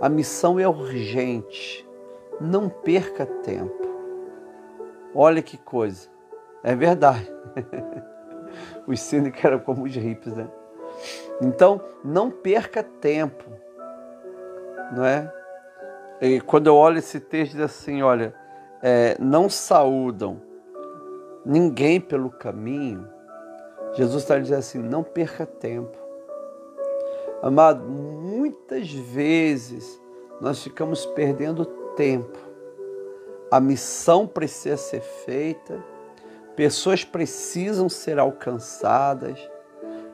A 0.00 0.08
missão 0.08 0.58
é 0.58 0.68
urgente, 0.68 1.86
não 2.40 2.68
perca 2.68 3.26
tempo. 3.26 3.86
Olha 5.14 5.40
que 5.40 5.56
coisa, 5.56 6.08
é 6.62 6.74
verdade. 6.74 7.30
os 8.86 9.00
cínicos 9.00 9.44
eram 9.44 9.58
como 9.58 9.84
os 9.84 9.94
hippies, 9.94 10.34
né? 10.34 10.48
Então, 11.42 11.80
não 12.04 12.30
perca 12.30 12.82
tempo, 12.82 13.44
não 14.92 15.04
é? 15.04 15.32
E 16.20 16.40
quando 16.40 16.66
eu 16.66 16.76
olho 16.76 16.98
esse 16.98 17.20
texto, 17.20 17.52
diz 17.52 17.60
assim: 17.60 18.02
olha, 18.02 18.34
é, 18.82 19.16
não 19.18 19.48
saúdam 19.48 20.40
ninguém 21.44 22.00
pelo 22.00 22.30
caminho. 22.30 23.08
Jesus 23.94 24.22
está 24.22 24.38
dizendo 24.38 24.58
assim: 24.58 24.78
não 24.78 25.02
perca 25.02 25.44
tempo. 25.44 25.96
Amado, 27.42 27.84
muitas 27.84 28.90
vezes 28.90 30.00
nós 30.40 30.62
ficamos 30.62 31.04
perdendo 31.06 31.64
tempo. 31.96 32.38
A 33.50 33.60
missão 33.60 34.26
precisa 34.26 34.76
ser 34.76 35.00
feita, 35.00 35.82
pessoas 36.56 37.04
precisam 37.04 37.88
ser 37.88 38.18
alcançadas, 38.18 39.38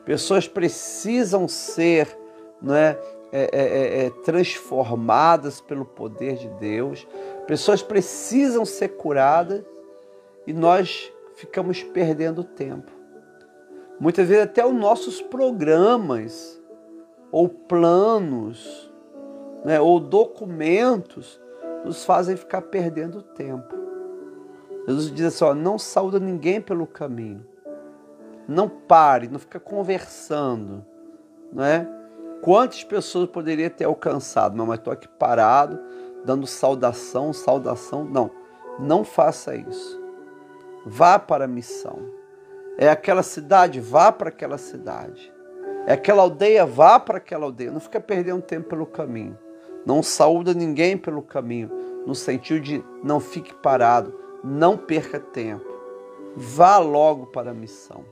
pessoas 0.05 0.47
precisam 0.47 1.47
ser 1.47 2.17
não 2.63 2.75
é, 2.75 2.97
é, 3.35 4.05
é, 4.05 4.09
transformadas 4.23 5.59
pelo 5.59 5.85
poder 5.85 6.35
de 6.35 6.47
Deus, 6.49 7.07
pessoas 7.47 7.81
precisam 7.81 8.63
ser 8.63 8.89
curadas 8.89 9.63
e 10.45 10.53
nós 10.53 11.11
ficamos 11.35 11.81
perdendo 11.81 12.43
tempo. 12.43 12.91
Muitas 13.99 14.27
vezes 14.27 14.43
até 14.43 14.65
os 14.65 14.73
nossos 14.73 15.21
programas 15.21 16.61
ou 17.31 17.49
planos 17.49 18.91
né, 19.65 19.79
ou 19.79 19.99
documentos 19.99 21.41
nos 21.83 22.05
fazem 22.05 22.35
ficar 22.35 22.61
perdendo 22.63 23.21
tempo. 23.21 23.73
Jesus 24.87 25.11
diz 25.11 25.25
assim: 25.25 25.45
ó, 25.45 25.53
não 25.53 25.79
saúda 25.79 26.19
ninguém 26.19 26.61
pelo 26.61 26.85
caminho. 26.85 27.45
Não 28.47 28.67
pare, 28.67 29.29
não 29.29 29.39
fica 29.39 29.59
conversando, 29.59 30.85
não 31.51 31.63
é? 31.63 31.87
Quantas 32.43 32.83
pessoas 32.83 33.29
poderia 33.29 33.69
ter 33.69 33.85
alcançado? 33.85 34.57
Não, 34.57 34.65
mas 34.65 34.77
estou 34.77 34.91
aqui 34.91 35.07
parado, 35.07 35.79
dando 36.25 36.45
saudação, 36.45 37.31
saudação. 37.31 38.03
Não, 38.03 38.29
não 38.77 39.05
faça 39.05 39.55
isso. 39.55 39.97
Vá 40.85 41.17
para 41.17 41.45
a 41.45 41.47
missão. 41.47 41.97
É 42.77 42.89
aquela 42.89 43.23
cidade, 43.23 43.79
vá 43.79 44.11
para 44.11 44.27
aquela 44.27 44.57
cidade. 44.57 45.31
É 45.87 45.93
aquela 45.93 46.21
aldeia, 46.21 46.65
vá 46.65 46.99
para 46.99 47.17
aquela 47.17 47.45
aldeia. 47.45 47.71
Não 47.71 47.79
fica 47.79 48.01
perdendo 48.01 48.41
tempo 48.41 48.67
pelo 48.67 48.85
caminho. 48.85 49.39
Não 49.85 50.03
saúda 50.03 50.53
ninguém 50.53 50.97
pelo 50.97 51.21
caminho, 51.21 51.71
no 52.05 52.13
sentido 52.13 52.59
de 52.59 52.83
não 53.01 53.21
fique 53.21 53.53
parado, 53.53 54.13
não 54.43 54.77
perca 54.77 55.17
tempo. 55.17 55.65
Vá 56.35 56.77
logo 56.77 57.27
para 57.27 57.51
a 57.51 57.53
missão. 57.53 58.03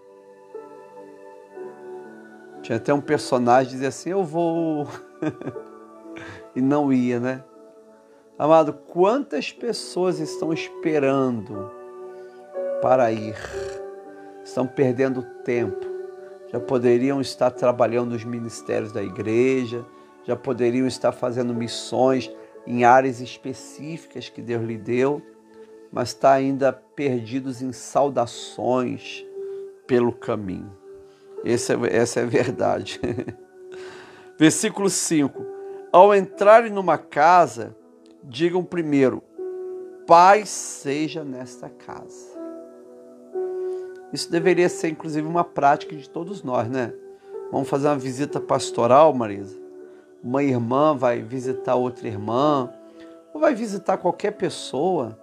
Tinha 2.62 2.78
até 2.78 2.94
um 2.94 3.02
personagem 3.02 3.68
que 3.68 3.74
dizia 3.74 3.90
assim: 3.90 4.10
Eu 4.12 4.24
vou. 4.24 4.88
e 6.56 6.62
não 6.62 6.92
ia, 6.92 7.20
né? 7.20 7.44
Amado, 8.38 8.74
quantas 8.74 9.52
pessoas 9.52 10.20
estão 10.20 10.52
esperando 10.52 11.72
para 12.82 13.12
ir? 13.12 13.36
Estão 14.44 14.66
perdendo 14.66 15.22
tempo. 15.44 15.86
Já 16.52 16.60
poderiam 16.60 17.22
estar 17.22 17.52
trabalhando 17.52 18.12
nos 18.12 18.24
ministérios 18.24 18.92
da 18.92 19.02
igreja, 19.02 19.86
já 20.24 20.36
poderiam 20.36 20.86
estar 20.88 21.12
fazendo 21.12 21.54
missões 21.54 22.30
em 22.68 22.84
áreas 22.84 23.22
específicas 23.22 24.28
que 24.28 24.42
Deus 24.42 24.64
lhe 24.64 24.78
deu, 24.78 25.22
mas 25.92 26.10
está 26.10 26.34
ainda 26.34 26.74
perdidos 26.74 27.62
em 27.62 27.72
saudações 27.72 29.26
pelo 29.88 30.12
caminho. 30.12 30.81
Essa 31.44 31.74
é, 31.74 31.96
essa 31.98 32.20
é 32.20 32.24
a 32.24 32.28
verdade. 32.28 33.00
Versículo 34.38 34.90
5: 34.90 35.46
Ao 35.92 36.16
entrarem 36.16 36.72
numa 36.72 36.98
casa, 36.98 37.76
digam 38.24 38.64
primeiro: 38.64 39.24
Paz 40.06 40.50
seja 40.50 41.24
nesta 41.24 41.70
casa. 41.70 42.32
Isso 44.14 44.30
deveria 44.30 44.68
ser, 44.68 44.90
inclusive, 44.90 45.26
uma 45.26 45.44
prática 45.44 45.96
de 45.96 46.10
todos 46.10 46.44
nós, 46.44 46.70
né? 46.70 46.94
Vamos 47.52 47.70
fazer 47.70 47.88
uma 47.88 47.98
visita 47.98 48.40
pastoral, 48.40 49.14
Marisa. 49.14 49.60
Uma 50.24 50.44
irmã 50.44 50.96
vai 50.96 51.22
visitar 51.22 51.76
outra 51.76 52.08
irmã, 52.08 52.72
ou 53.34 53.42
vai 53.42 53.56
visitar 53.56 53.98
qualquer 53.98 54.32
pessoa. 54.32 55.18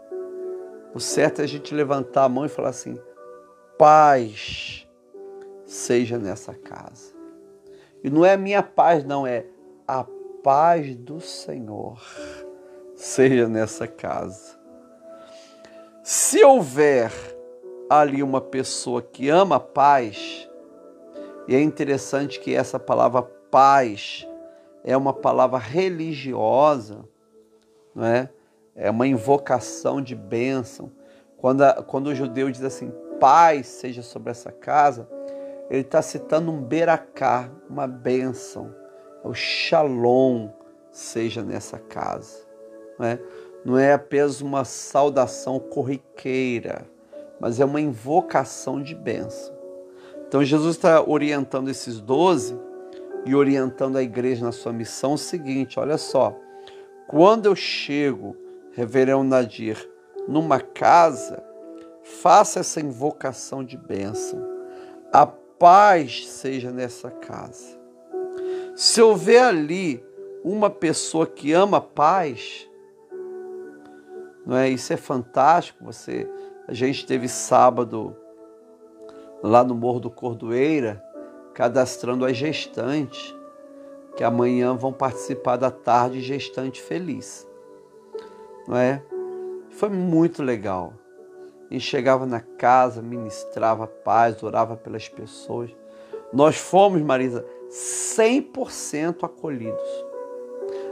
O 0.95 0.99
certo 0.99 1.41
é 1.41 1.45
a 1.45 1.49
gente 1.49 1.75
levantar 1.75 2.25
a 2.25 2.29
mão 2.29 2.47
e 2.47 2.49
falar 2.49 2.71
assim: 2.71 2.99
paz 3.77 4.88
seja 5.69 6.19
nessa 6.19 6.55
casa. 6.55 7.13
E 8.03 8.09
não 8.09 8.25
é 8.25 8.33
a 8.33 8.39
minha 8.39 8.63
paz, 8.63 9.05
não, 9.05 9.27
é 9.27 9.45
a 9.87 10.05
paz 10.43 10.97
do 10.97 11.21
Senhor 11.21 12.01
seja 12.97 13.47
nessa 13.49 13.87
casa. 13.87 14.59
Se 16.03 16.43
houver 16.43 17.13
ali 17.91 18.23
uma 18.23 18.41
pessoa 18.41 19.03
que 19.03 19.29
ama 19.29 19.57
a 19.57 19.61
paz, 19.61 20.49
e 21.47 21.55
é 21.55 21.61
interessante 21.61 22.41
que 22.41 22.55
essa 22.55 22.79
palavra 22.79 23.23
paz 23.23 24.27
é 24.83 24.97
uma 24.97 25.13
palavra 25.13 25.59
religiosa, 25.59 27.05
não 27.95 28.07
é? 28.07 28.31
É 28.75 28.91
uma 28.91 29.07
invocação 29.07 30.01
de 30.01 30.15
bênção. 30.15 30.91
Quando, 31.37 31.63
a, 31.63 31.83
quando 31.83 32.07
o 32.07 32.15
judeu 32.15 32.51
diz 32.51 32.63
assim, 32.63 32.91
paz 33.21 33.67
seja 33.67 34.03
sobre 34.03 34.31
essa 34.31 34.51
casa, 34.51 35.09
ele 35.71 35.83
está 35.83 36.01
citando 36.01 36.51
um 36.51 36.63
beracá, 36.63 37.51
uma 37.69 37.87
bênção. 37.87 38.75
O 39.23 39.35
shalom 39.35 40.49
seja 40.91 41.43
nessa 41.43 41.79
casa. 41.79 42.47
Não 42.99 43.07
é, 43.07 43.21
não 43.65 43.79
é 43.79 43.93
apenas 43.93 44.41
uma 44.41 44.65
saudação 44.65 45.61
corriqueira, 45.61 46.87
mas 47.39 47.61
é 47.61 47.65
uma 47.65 47.81
invocação 47.81 48.83
de 48.83 48.95
bênção. 48.95 49.57
Então 50.27 50.43
Jesus 50.43 50.77
está 50.77 51.03
orientando 51.03 51.69
esses 51.69 52.01
doze 52.01 52.59
e 53.25 53.35
orientando 53.35 53.97
a 53.97 54.03
igreja 54.03 54.45
na 54.45 54.53
sua 54.53 54.73
missão 54.73 55.15
o 55.15 55.19
seguinte: 55.19 55.79
olha 55.79 55.99
só, 55.99 56.35
quando 57.07 57.47
eu 57.47 57.57
chego, 57.57 58.37
reverendo 58.73 59.25
Nadir, 59.25 59.89
numa 60.27 60.61
casa, 60.61 61.43
faça 62.03 62.61
essa 62.61 62.81
invocação 62.81 63.65
de 63.65 63.77
bênção. 63.77 64.47
A 65.13 65.27
paz 65.59 66.29
seja 66.29 66.71
nessa 66.71 67.11
casa. 67.11 67.79
Se 68.77 69.03
houver 69.03 69.43
ali 69.43 70.05
uma 70.45 70.71
pessoa 70.71 71.27
que 71.27 71.53
ama 71.53 71.81
paz, 71.81 72.69
não 74.47 74.57
é? 74.57 74.69
Isso 74.69 74.93
é 74.93 74.97
fantástico. 74.97 75.85
Você, 75.85 76.31
a 76.67 76.73
gente 76.73 77.05
teve 77.05 77.29
sábado 77.29 78.17
lá 79.43 79.63
no 79.63 79.75
Morro 79.75 80.01
do 80.01 80.11
Cordoeira, 80.11 81.05
cadastrando 81.53 82.25
as 82.25 82.37
gestantes, 82.37 83.35
que 84.17 84.25
amanhã 84.25 84.75
vão 84.75 84.93
participar 84.93 85.57
da 85.57 85.71
tarde 85.71 86.21
gestante 86.21 86.81
feliz. 86.81 87.47
Não 88.67 88.77
é? 88.77 89.03
Foi 89.71 89.89
muito 89.89 90.43
legal 90.43 90.95
e 91.71 91.79
chegava 91.79 92.27
na 92.27 92.41
casa, 92.41 93.03
ministrava 93.03 93.87
paz, 93.87 94.43
orava 94.43 94.77
pelas 94.77 95.09
pessoas. 95.09 95.71
Nós 96.33 96.57
fomos, 96.57 97.01
Marisa, 97.03 97.45
100% 97.71 99.25
acolhidos. 99.25 100.07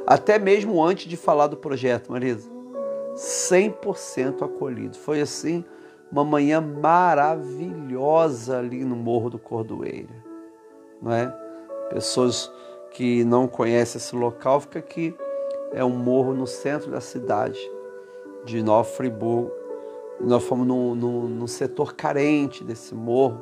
Até 0.07 0.39
mesmo 0.39 0.83
antes 0.83 1.07
de 1.07 1.17
falar 1.17 1.47
do 1.47 1.57
projeto, 1.57 2.13
Marisa. 2.13 2.49
100% 3.15 4.43
acolhido. 4.43 4.97
Foi 4.97 5.21
assim 5.21 5.65
uma 6.11 6.25
manhã 6.25 6.61
maravilhosa 6.61 8.59
ali 8.59 8.85
no 8.85 8.95
Morro 8.95 9.31
do 9.31 9.39
Cordoeiro, 9.39 10.15
não 11.03 11.13
é? 11.13 11.35
Pessoas 11.91 12.51
que 12.93 13.25
não 13.25 13.47
conhecem 13.49 13.99
esse 13.99 14.15
local, 14.15 14.61
fica 14.61 14.79
aqui, 14.79 15.15
é 15.73 15.85
um 15.85 15.91
morro 15.91 16.33
no 16.33 16.47
centro 16.47 16.91
da 16.91 17.01
cidade 17.01 17.59
de 18.45 18.63
Nova 18.63 18.89
Friburgo. 18.89 19.53
Nós 20.21 20.43
fomos 20.45 20.67
no, 20.67 20.95
no, 20.95 21.29
no 21.29 21.49
setor 21.49 21.95
carente 21.95 22.65
desse 22.65 22.95
morro 22.95 23.41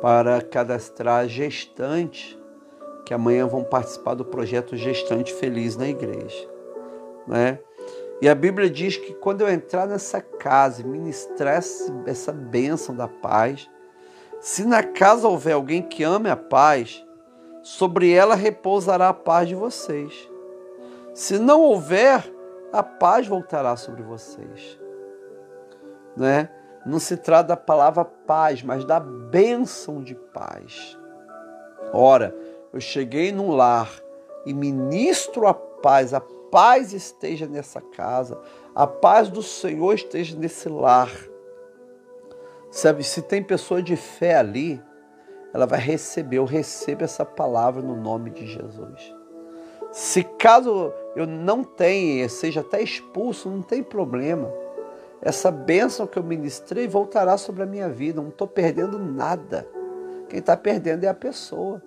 para 0.00 0.40
cadastrar 0.40 1.28
gestantes 1.28 2.38
que 3.04 3.12
amanhã 3.12 3.46
vão 3.46 3.64
participar 3.64 4.14
do 4.14 4.24
projeto 4.24 4.76
Gestante 4.76 5.32
Feliz 5.32 5.76
na 5.76 5.88
igreja. 5.88 6.48
Né? 7.26 7.58
E 8.20 8.28
a 8.28 8.34
Bíblia 8.34 8.70
diz 8.70 8.96
que 8.96 9.12
quando 9.14 9.42
eu 9.42 9.48
entrar 9.48 9.86
nessa 9.86 10.20
casa 10.20 10.82
e 10.82 10.86
ministrar 10.86 11.60
essa 12.06 12.32
bênção 12.32 12.94
da 12.94 13.08
paz, 13.08 13.68
se 14.40 14.64
na 14.64 14.82
casa 14.82 15.28
houver 15.28 15.52
alguém 15.52 15.82
que 15.82 16.02
ame 16.02 16.30
a 16.30 16.36
paz, 16.36 17.04
sobre 17.62 18.12
ela 18.12 18.34
repousará 18.34 19.08
a 19.08 19.14
paz 19.14 19.48
de 19.48 19.54
vocês. 19.54 20.30
Se 21.14 21.38
não 21.38 21.62
houver, 21.62 22.30
a 22.72 22.82
paz 22.82 23.26
voltará 23.26 23.76
sobre 23.76 24.02
vocês. 24.02 24.78
Né? 26.16 26.48
Não 26.86 26.98
se 26.98 27.16
trata 27.16 27.48
da 27.48 27.56
palavra 27.56 28.04
paz, 28.04 28.62
mas 28.62 28.84
da 28.84 29.00
bênção 29.00 30.02
de 30.02 30.14
paz. 30.14 30.98
Ora, 31.92 32.34
eu 32.72 32.80
cheguei 32.80 33.32
num 33.32 33.50
lar 33.52 33.90
e 34.44 34.52
ministro 34.52 35.46
a 35.46 35.54
paz, 35.54 36.12
a 36.12 36.20
paz 36.20 36.92
esteja 36.92 37.46
nessa 37.46 37.80
casa, 37.80 38.38
a 38.74 38.86
paz 38.86 39.28
do 39.28 39.42
Senhor 39.42 39.94
esteja 39.94 40.36
nesse 40.36 40.68
lar. 40.68 41.10
Sabe, 42.70 43.04
se 43.04 43.22
tem 43.22 43.42
pessoa 43.42 43.82
de 43.82 43.96
fé 43.96 44.36
ali, 44.36 44.82
ela 45.52 45.66
vai 45.66 45.78
receber, 45.78 46.38
eu 46.38 46.44
recebo 46.44 47.04
essa 47.04 47.24
palavra 47.24 47.80
no 47.80 47.94
nome 47.94 48.30
de 48.30 48.46
Jesus. 48.46 49.14
Se 49.92 50.24
caso 50.24 50.92
eu 51.14 51.24
não 51.24 51.62
tenha, 51.62 52.28
seja 52.28 52.60
até 52.60 52.82
expulso, 52.82 53.48
não 53.48 53.62
tem 53.62 53.80
problema. 53.80 54.52
Essa 55.24 55.50
bênção 55.50 56.06
que 56.06 56.18
eu 56.18 56.22
ministrei 56.22 56.86
voltará 56.86 57.38
sobre 57.38 57.62
a 57.62 57.66
minha 57.66 57.88
vida, 57.88 58.20
não 58.20 58.28
estou 58.28 58.46
perdendo 58.46 58.98
nada. 58.98 59.66
Quem 60.28 60.38
está 60.38 60.54
perdendo 60.54 61.04
é 61.04 61.08
a 61.08 61.14
pessoa. 61.14 61.82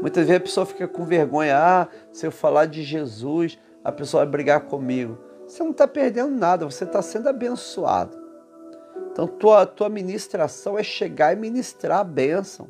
Muitas 0.00 0.26
vezes 0.26 0.40
a 0.40 0.44
pessoa 0.44 0.66
fica 0.66 0.88
com 0.88 1.04
vergonha, 1.04 1.56
ah, 1.56 1.88
se 2.12 2.26
eu 2.26 2.32
falar 2.32 2.66
de 2.66 2.82
Jesus, 2.82 3.56
a 3.84 3.92
pessoa 3.92 4.24
vai 4.24 4.32
brigar 4.32 4.62
comigo. 4.62 5.16
Você 5.46 5.62
não 5.62 5.70
está 5.70 5.86
perdendo 5.86 6.32
nada, 6.32 6.64
você 6.64 6.82
está 6.82 7.00
sendo 7.00 7.28
abençoado. 7.28 8.18
Então, 9.12 9.28
tua, 9.28 9.64
tua 9.64 9.88
ministração 9.88 10.76
é 10.76 10.82
chegar 10.82 11.32
e 11.32 11.36
ministrar 11.36 12.00
a 12.00 12.04
bênção. 12.04 12.66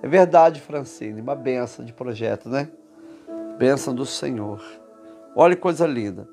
É 0.00 0.06
verdade, 0.06 0.60
Francine, 0.60 1.20
uma 1.20 1.34
bênção 1.34 1.84
de 1.84 1.92
projeto, 1.92 2.48
né? 2.48 2.68
Bênção 3.58 3.92
do 3.92 4.06
Senhor. 4.06 4.62
Olha 5.34 5.56
que 5.56 5.60
coisa 5.60 5.86
linda. 5.86 6.28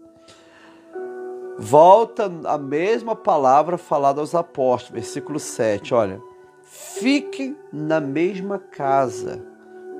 Volta 1.60 2.32
a 2.46 2.58
mesma 2.58 3.16
palavra 3.16 3.78
falada 3.78 4.22
aos 4.22 4.36
apóstolos, 4.36 5.02
versículo 5.02 5.40
7, 5.40 5.94
olha. 5.94 6.22
Fiquem 6.62 7.58
na 7.72 8.00
mesma 8.00 8.60
casa 8.60 9.44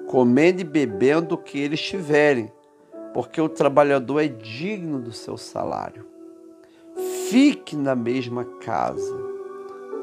comendo 0.08 0.62
e 0.62 0.64
bebendo 0.64 1.36
o 1.36 1.38
que 1.38 1.60
eles 1.60 1.82
tiverem, 1.82 2.52
porque 3.14 3.42
o 3.42 3.50
trabalhador 3.50 4.20
é 4.20 4.28
digno 4.28 5.00
do 5.00 5.12
seu 5.12 5.38
salário. 5.38 6.06
Fique 7.30 7.76
na 7.76 7.96
mesma 7.96 8.46
casa, 8.46 9.18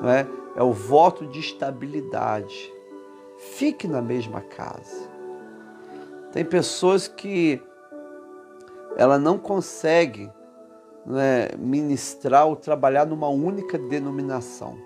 não 0.00 0.10
é? 0.10 0.26
é 0.56 0.62
o 0.62 0.72
voto 0.72 1.26
de 1.26 1.38
estabilidade. 1.38 2.72
Fique 3.38 3.86
na 3.86 4.02
mesma 4.02 4.40
casa. 4.40 5.08
Tem 6.32 6.44
pessoas 6.44 7.06
que 7.06 7.62
ela 8.96 9.18
não 9.18 9.38
consegue 9.38 10.30
né, 11.06 11.48
ministrar 11.58 12.46
ou 12.46 12.56
trabalhar 12.56 13.06
numa 13.06 13.28
única 13.28 13.78
denominação. 13.78 14.78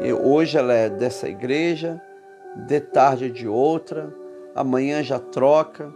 E 0.00 0.12
hoje 0.12 0.58
ela 0.58 0.72
é 0.72 0.88
dessa 0.88 1.28
igreja, 1.28 2.00
de 2.66 2.80
tarde 2.80 3.26
é 3.26 3.28
de 3.28 3.46
outra, 3.46 4.14
amanhã 4.54 5.02
já 5.02 5.18
troca. 5.18 5.92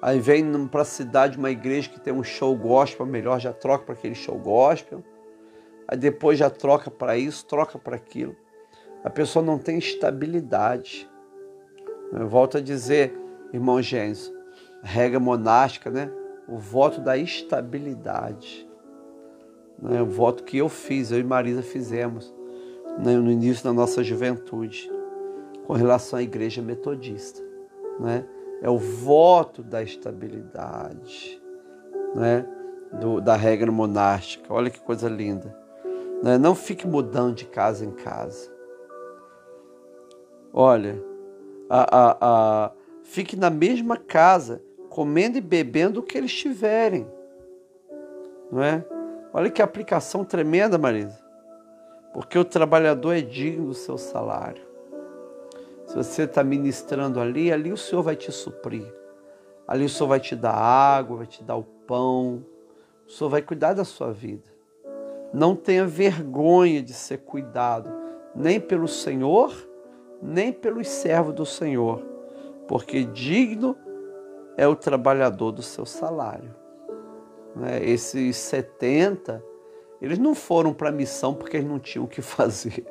Aí 0.00 0.18
vem 0.18 0.66
para 0.66 0.82
a 0.82 0.84
cidade 0.84 1.38
uma 1.38 1.50
igreja 1.50 1.88
que 1.88 2.00
tem 2.00 2.12
um 2.12 2.24
show 2.24 2.56
gospel, 2.56 3.06
melhor 3.06 3.38
já 3.38 3.52
troca 3.52 3.84
para 3.84 3.94
aquele 3.94 4.14
show 4.14 4.38
gospel. 4.38 5.02
Aí 5.86 5.96
depois 5.96 6.38
já 6.38 6.48
troca 6.48 6.90
para 6.90 7.16
isso, 7.16 7.44
troca 7.46 7.78
para 7.78 7.96
aquilo. 7.96 8.34
A 9.04 9.10
pessoa 9.10 9.44
não 9.44 9.58
tem 9.58 9.78
estabilidade. 9.78 11.08
Eu 12.12 12.28
volto 12.28 12.58
a 12.58 12.60
dizer, 12.60 13.14
irmão 13.52 13.80
Gênesis, 13.82 14.32
regra 14.82 15.20
monástica, 15.20 15.90
né? 15.90 16.10
O 16.48 16.58
voto 16.58 17.00
da 17.00 17.16
estabilidade. 17.16 18.68
Né? 19.80 20.02
O 20.02 20.06
voto 20.06 20.44
que 20.44 20.58
eu 20.58 20.68
fiz, 20.68 21.10
eu 21.10 21.18
e 21.18 21.24
Marisa 21.24 21.62
fizemos 21.62 22.32
né? 22.98 23.16
no 23.16 23.30
início 23.30 23.64
da 23.64 23.72
nossa 23.72 24.02
juventude 24.02 24.90
com 25.66 25.72
relação 25.72 26.18
à 26.18 26.22
igreja 26.22 26.60
metodista. 26.60 27.40
Né? 27.98 28.24
É 28.60 28.70
o 28.70 28.78
voto 28.78 29.62
da 29.62 29.82
estabilidade, 29.82 31.40
né? 32.14 32.46
Do, 33.00 33.20
da 33.20 33.34
regra 33.34 33.72
monástica. 33.72 34.52
Olha 34.52 34.70
que 34.70 34.78
coisa 34.80 35.08
linda. 35.08 35.56
Né? 36.22 36.38
Não 36.38 36.54
fique 36.54 36.86
mudando 36.86 37.34
de 37.34 37.46
casa 37.46 37.84
em 37.84 37.90
casa. 37.90 38.52
Olha, 40.52 41.02
a, 41.68 41.96
a, 41.98 42.16
a, 42.20 42.72
fique 43.02 43.34
na 43.34 43.48
mesma 43.48 43.96
casa, 43.96 44.62
comendo 44.92 45.38
e 45.38 45.40
bebendo 45.40 46.00
o 46.00 46.02
que 46.02 46.18
eles 46.18 46.34
tiverem. 46.34 47.06
Não 48.50 48.62
é? 48.62 48.84
Olha 49.32 49.50
que 49.50 49.62
aplicação 49.62 50.22
tremenda, 50.22 50.76
Marisa. 50.76 51.18
Porque 52.12 52.38
o 52.38 52.44
trabalhador 52.44 53.16
é 53.16 53.22
digno 53.22 53.68
do 53.68 53.74
seu 53.74 53.96
salário. 53.96 54.62
Se 55.86 55.96
você 55.96 56.24
está 56.24 56.44
ministrando 56.44 57.20
ali, 57.20 57.50
ali 57.50 57.72
o 57.72 57.76
Senhor 57.76 58.02
vai 58.02 58.14
te 58.14 58.30
suprir. 58.30 58.84
Ali 59.66 59.86
o 59.86 59.88
Senhor 59.88 60.08
vai 60.08 60.20
te 60.20 60.36
dar 60.36 60.52
água, 60.52 61.16
vai 61.16 61.26
te 61.26 61.42
dar 61.42 61.56
o 61.56 61.62
pão. 61.62 62.44
O 63.08 63.10
Senhor 63.10 63.30
vai 63.30 63.40
cuidar 63.40 63.72
da 63.72 63.86
sua 63.86 64.12
vida. 64.12 64.50
Não 65.32 65.56
tenha 65.56 65.86
vergonha 65.86 66.82
de 66.82 66.92
ser 66.92 67.20
cuidado, 67.20 67.90
nem 68.36 68.60
pelo 68.60 68.86
Senhor, 68.86 69.54
nem 70.20 70.52
pelos 70.52 70.86
servos 70.86 71.34
do 71.34 71.46
Senhor, 71.46 72.02
porque 72.68 73.04
digno 73.04 73.74
é 74.56 74.66
o 74.66 74.76
trabalhador 74.76 75.52
do 75.52 75.62
seu 75.62 75.86
salário. 75.86 76.54
Né? 77.56 77.84
Esses 77.84 78.36
70, 78.36 79.42
eles 80.00 80.18
não 80.18 80.34
foram 80.34 80.72
para 80.72 80.88
a 80.88 80.92
missão 80.92 81.34
porque 81.34 81.56
eles 81.56 81.68
não 81.68 81.78
tinham 81.78 82.04
o 82.04 82.08
que 82.08 82.20
fazer. 82.22 82.86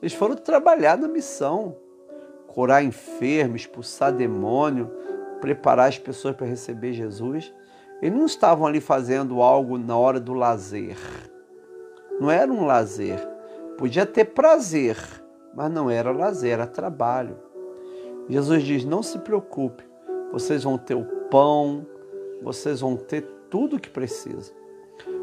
Eles 0.00 0.14
foram 0.14 0.36
trabalhar 0.36 0.98
na 0.98 1.08
missão 1.08 1.76
curar 2.54 2.84
enfermos, 2.84 3.62
expulsar 3.62 4.12
demônio, 4.12 4.88
preparar 5.40 5.88
as 5.88 5.98
pessoas 5.98 6.36
para 6.36 6.46
receber 6.46 6.92
Jesus. 6.92 7.52
Eles 8.00 8.16
não 8.16 8.26
estavam 8.26 8.64
ali 8.64 8.80
fazendo 8.80 9.42
algo 9.42 9.76
na 9.76 9.96
hora 9.96 10.20
do 10.20 10.32
lazer. 10.32 10.96
Não 12.20 12.30
era 12.30 12.50
um 12.50 12.64
lazer. 12.64 13.18
Podia 13.76 14.06
ter 14.06 14.26
prazer, 14.26 14.96
mas 15.52 15.68
não 15.68 15.90
era 15.90 16.12
lazer, 16.12 16.52
era 16.52 16.66
trabalho. 16.66 17.36
Jesus 18.28 18.62
diz: 18.62 18.84
não 18.84 19.02
se 19.02 19.18
preocupe, 19.18 19.84
vocês 20.34 20.64
vão 20.64 20.76
ter 20.76 20.94
o 20.94 21.04
pão, 21.30 21.86
vocês 22.42 22.80
vão 22.80 22.96
ter 22.96 23.22
tudo 23.48 23.76
o 23.76 23.80
que 23.80 23.88
precisam. 23.88 24.54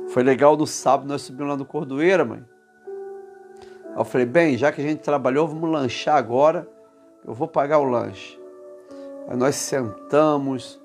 Foi 0.09 0.23
legal 0.23 0.57
no 0.57 0.65
sábado, 0.65 1.07
nós 1.07 1.21
subimos 1.21 1.49
lá 1.49 1.57
no 1.57 1.65
Cordoeira, 1.65 2.25
mãe. 2.25 2.43
Eu 3.95 4.03
falei, 4.05 4.25
bem, 4.25 4.57
já 4.57 4.71
que 4.71 4.81
a 4.81 4.83
gente 4.83 5.01
trabalhou, 5.01 5.47
vamos 5.47 5.69
lanchar 5.69 6.15
agora 6.15 6.67
eu 7.25 7.33
vou 7.33 7.47
pagar 7.47 7.79
o 7.79 7.83
lanche. 7.83 8.39
Aí 9.27 9.37
nós 9.37 9.55
sentamos, 9.55 10.81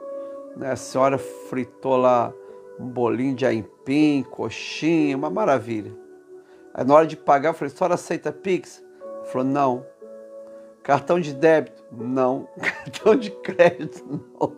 né? 0.56 0.70
a 0.70 0.76
senhora 0.76 1.18
fritou 1.18 1.96
lá 1.96 2.32
um 2.78 2.86
bolinho 2.86 3.34
de 3.34 3.46
aipim, 3.46 4.22
coxinha, 4.22 5.16
uma 5.16 5.30
maravilha. 5.30 5.96
Aí 6.74 6.84
na 6.84 6.94
hora 6.94 7.06
de 7.06 7.16
pagar, 7.16 7.50
eu 7.50 7.54
falei, 7.54 7.72
a 7.72 7.76
senhora 7.76 7.94
aceita 7.94 8.32
Pix? 8.32 8.84
Ela 9.00 9.24
falou, 9.24 9.46
não. 9.46 9.86
Cartão 10.86 11.18
de 11.18 11.34
débito? 11.34 11.82
Não. 11.90 12.48
Cartão 12.62 13.16
de 13.16 13.32
crédito? 13.32 14.06
Não. 14.08 14.56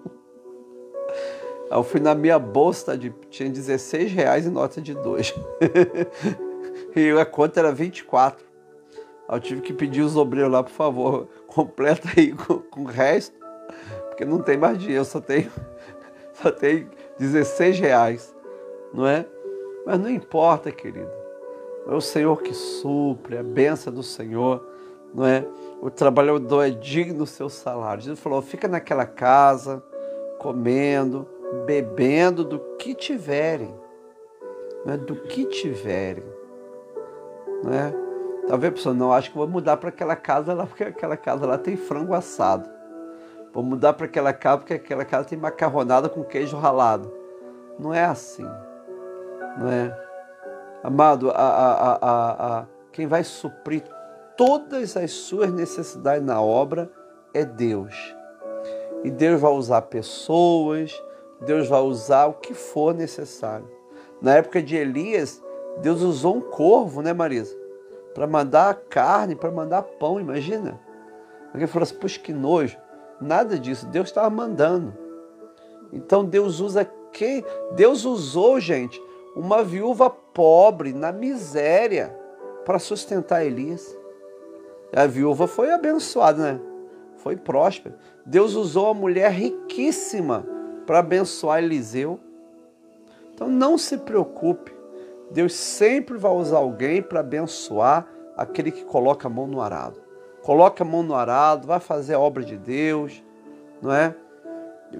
Eu 1.70 1.82
fui 1.82 2.00
na 2.00 2.14
minha 2.14 2.38
bolsa, 2.38 2.98
de, 2.98 3.08
tinha 3.30 3.48
16 3.48 4.12
reais 4.12 4.46
em 4.46 4.50
nota 4.50 4.78
de 4.78 4.92
dois. 4.92 5.34
e 6.94 7.10
a 7.12 7.24
conta 7.24 7.60
era 7.60 7.72
24. 7.72 8.44
Aí 9.26 9.36
eu 9.36 9.40
tive 9.40 9.62
que 9.62 9.72
pedir 9.72 10.02
os 10.02 10.18
obreiros 10.18 10.52
lá, 10.52 10.62
por 10.62 10.72
favor, 10.72 11.28
completa 11.48 12.10
aí 12.14 12.34
com, 12.34 12.58
com 12.58 12.82
o 12.82 12.86
resto, 12.86 13.34
porque 14.08 14.26
não 14.26 14.42
tem 14.42 14.58
mais 14.58 14.76
dinheiro, 14.76 15.06
só 15.06 15.22
tenho, 15.22 15.50
só 16.34 16.50
tenho 16.50 16.90
16 17.18 17.80
reais. 17.80 18.36
não 18.92 19.06
é? 19.06 19.24
Mas 19.86 19.98
não 19.98 20.10
importa, 20.10 20.70
querido. 20.70 21.10
É 21.86 21.94
o 21.94 22.02
Senhor 22.02 22.42
que 22.42 22.52
supre, 22.52 23.38
a 23.38 23.42
benção 23.42 23.90
do 23.90 24.02
Senhor, 24.02 24.62
não 25.14 25.24
é? 25.24 25.46
O 25.80 25.90
trabalhador 25.90 26.66
é 26.66 26.70
digno 26.70 27.18
do 27.18 27.26
seu 27.26 27.48
salário. 27.48 28.02
Jesus 28.02 28.18
falou: 28.18 28.42
fica 28.42 28.66
naquela 28.66 29.06
casa, 29.06 29.82
comendo, 30.38 31.26
bebendo 31.66 32.44
do 32.44 32.58
que 32.76 32.94
tiverem, 32.94 33.72
não 34.84 34.94
é? 34.94 34.96
do 34.96 35.14
que 35.16 35.44
tiverem. 35.44 36.24
Não 37.62 37.72
é? 37.72 37.94
Talvez 38.48 38.72
a 38.72 38.76
pessoa 38.76 38.94
não 38.94 39.12
acho 39.12 39.30
que 39.30 39.36
vou 39.36 39.46
mudar 39.46 39.76
para 39.76 39.90
aquela 39.90 40.16
casa 40.16 40.54
lá, 40.54 40.66
porque 40.66 40.84
aquela 40.84 41.16
casa 41.16 41.46
lá 41.46 41.58
tem 41.58 41.76
frango 41.76 42.14
assado. 42.14 42.68
Vou 43.52 43.62
mudar 43.62 43.92
para 43.92 44.06
aquela 44.06 44.32
casa 44.32 44.58
porque 44.58 44.74
aquela 44.74 45.04
casa 45.04 45.28
tem 45.28 45.38
macarronada 45.38 46.08
com 46.08 46.24
queijo 46.24 46.56
ralado. 46.56 47.12
Não 47.78 47.92
é 47.92 48.04
assim. 48.04 48.46
Não 49.58 49.70
é? 49.70 50.08
Amado, 50.82 51.30
a, 51.30 51.34
a, 51.34 51.92
a, 51.94 52.58
a, 52.60 52.66
quem 52.92 53.06
vai 53.06 53.24
suprir 53.24 53.82
todas 54.38 54.96
as 54.96 55.10
suas 55.10 55.52
necessidades 55.52 56.24
na 56.24 56.40
obra 56.40 56.88
é 57.34 57.44
Deus. 57.44 58.14
E 59.02 59.10
Deus 59.10 59.40
vai 59.40 59.50
usar 59.50 59.82
pessoas, 59.82 61.02
Deus 61.40 61.68
vai 61.68 61.80
usar 61.80 62.26
o 62.26 62.34
que 62.34 62.54
for 62.54 62.94
necessário. 62.94 63.68
Na 64.22 64.36
época 64.36 64.62
de 64.62 64.76
Elias, 64.76 65.42
Deus 65.82 66.02
usou 66.02 66.36
um 66.36 66.40
corvo, 66.40 67.02
né, 67.02 67.12
Marisa? 67.12 67.56
Para 68.14 68.28
mandar 68.28 68.74
carne, 68.88 69.34
para 69.34 69.50
mandar 69.50 69.82
pão, 69.82 70.20
imagina. 70.20 70.80
Alguém 71.52 71.66
falou 71.66 71.82
assim, 71.82 71.96
puxa, 71.96 72.20
que 72.20 72.32
nojo. 72.32 72.78
Nada 73.20 73.58
disso, 73.58 73.86
Deus 73.86 74.08
estava 74.08 74.30
mandando. 74.30 74.94
Então 75.92 76.24
Deus 76.24 76.60
usa 76.60 76.88
quem? 77.12 77.44
Deus 77.72 78.04
usou, 78.04 78.60
gente, 78.60 79.02
uma 79.34 79.64
viúva 79.64 80.08
pobre, 80.08 80.92
na 80.92 81.10
miséria, 81.10 82.16
para 82.64 82.78
sustentar 82.78 83.44
Elias. 83.44 83.97
A 84.94 85.06
viúva 85.06 85.46
foi 85.46 85.70
abençoada, 85.70 86.52
né? 86.52 86.60
Foi 87.16 87.36
próspera. 87.36 87.96
Deus 88.24 88.54
usou 88.54 88.88
a 88.88 88.94
mulher 88.94 89.30
riquíssima 89.30 90.46
para 90.86 91.00
abençoar 91.00 91.62
Eliseu. 91.62 92.18
Então 93.34 93.48
não 93.48 93.76
se 93.76 93.98
preocupe. 93.98 94.72
Deus 95.30 95.52
sempre 95.54 96.16
vai 96.16 96.32
usar 96.32 96.58
alguém 96.58 97.02
para 97.02 97.20
abençoar 97.20 98.06
aquele 98.36 98.70
que 98.70 98.84
coloca 98.84 99.28
a 99.28 99.30
mão 99.30 99.46
no 99.46 99.60
arado. 99.60 100.00
Coloca 100.42 100.82
a 100.82 100.86
mão 100.86 101.02
no 101.02 101.14
arado, 101.14 101.66
vai 101.66 101.80
fazer 101.80 102.14
a 102.14 102.20
obra 102.20 102.42
de 102.42 102.56
Deus, 102.56 103.22
não 103.82 103.92
é? 103.92 104.14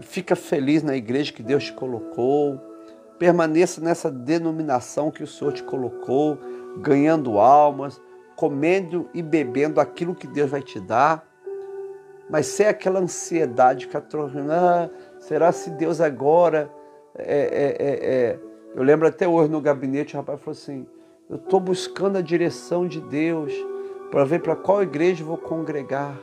Fica 0.03 0.37
feliz 0.37 0.83
na 0.83 0.94
igreja 0.94 1.33
que 1.33 1.42
Deus 1.42 1.64
te 1.64 1.72
colocou. 1.72 2.61
Permaneça 3.18 3.81
nessa 3.81 4.11
denominação 4.11 5.11
que 5.11 5.22
o 5.22 5.27
Senhor 5.27 5.53
te 5.53 5.62
colocou, 5.62 6.38
ganhando 6.77 7.38
almas, 7.38 8.01
comendo 8.38 9.11
e 9.12 9.20
bebendo 9.20 9.81
aquilo 9.81 10.14
que 10.14 10.29
Deus 10.29 10.48
vai 10.48 10.62
te 10.62 10.79
dar. 10.79 11.27
Mas 12.31 12.46
sem 12.46 12.68
aquela 12.68 13.01
ansiedade 13.01 13.88
que 13.88 13.96
ah, 13.96 14.88
será 15.18 15.51
se 15.51 15.70
Deus 15.70 16.01
agora 16.01 16.70
é, 17.16 17.35
é, 17.35 17.77
é, 17.79 18.14
é, 18.14 18.38
Eu 18.77 18.85
lembro 18.85 19.09
até 19.09 19.27
hoje 19.27 19.51
no 19.51 19.61
gabinete, 19.61 20.14
o 20.14 20.18
rapaz 20.18 20.38
falou 20.38 20.53
assim: 20.53 20.87
Eu 21.29 21.35
estou 21.35 21.59
buscando 21.59 22.16
a 22.16 22.20
direção 22.20 22.87
de 22.87 23.01
Deus 23.01 23.53
para 24.12 24.22
ver 24.24 24.40
para 24.40 24.55
qual 24.55 24.85
igreja 24.85 25.24
vou 25.24 25.37
congregar. 25.37 26.16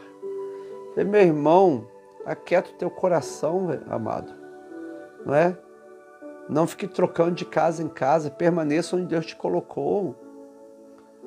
falei, 0.91 1.03
meu 1.09 1.21
irmão, 1.21 1.85
aquieta 2.25 2.69
o 2.69 2.75
teu 2.75 2.89
coração, 2.89 3.67
amado. 3.89 4.31
Não 5.25 5.35
é? 5.35 5.57
Não 6.47 6.65
fique 6.65 6.87
trocando 6.87 7.31
de 7.31 7.43
casa 7.43 7.83
em 7.83 7.89
casa, 7.89 8.31
permaneça 8.31 8.95
onde 8.95 9.07
Deus 9.07 9.25
te 9.25 9.35
colocou. 9.35 10.15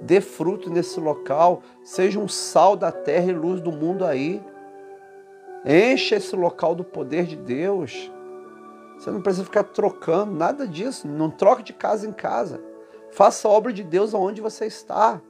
Dê 0.01 0.21
fruto 0.21 0.71
nesse 0.71 1.01
local, 1.01 1.63
seja 1.83 2.19
um 2.19 2.29
sal 2.29 2.77
da 2.77 2.93
terra 2.93 3.31
e 3.31 3.35
luz 3.35 3.61
do 3.61 3.73
mundo 3.73 4.05
aí. 4.05 4.43
Encha 5.65 6.17
esse 6.17 6.35
local 6.37 6.75
do 6.75 6.85
poder 6.85 7.27
de 7.27 7.37
Deus. 7.37 8.11
Você 8.97 9.11
não 9.11 9.21
precisa 9.21 9.45
ficar 9.45 9.65
trocando 9.65 10.33
nada 10.33 10.67
disso. 10.67 11.07
Não 11.09 11.31
troque 11.31 11.63
de 11.63 11.73
casa 11.73 12.07
em 12.07 12.13
casa. 12.13 12.61
Faça 13.11 13.49
a 13.49 13.51
obra 13.51 13.73
de 13.73 13.83
Deus 13.83 14.15
aonde 14.15 14.41
você 14.41 14.67
está. 14.67 15.21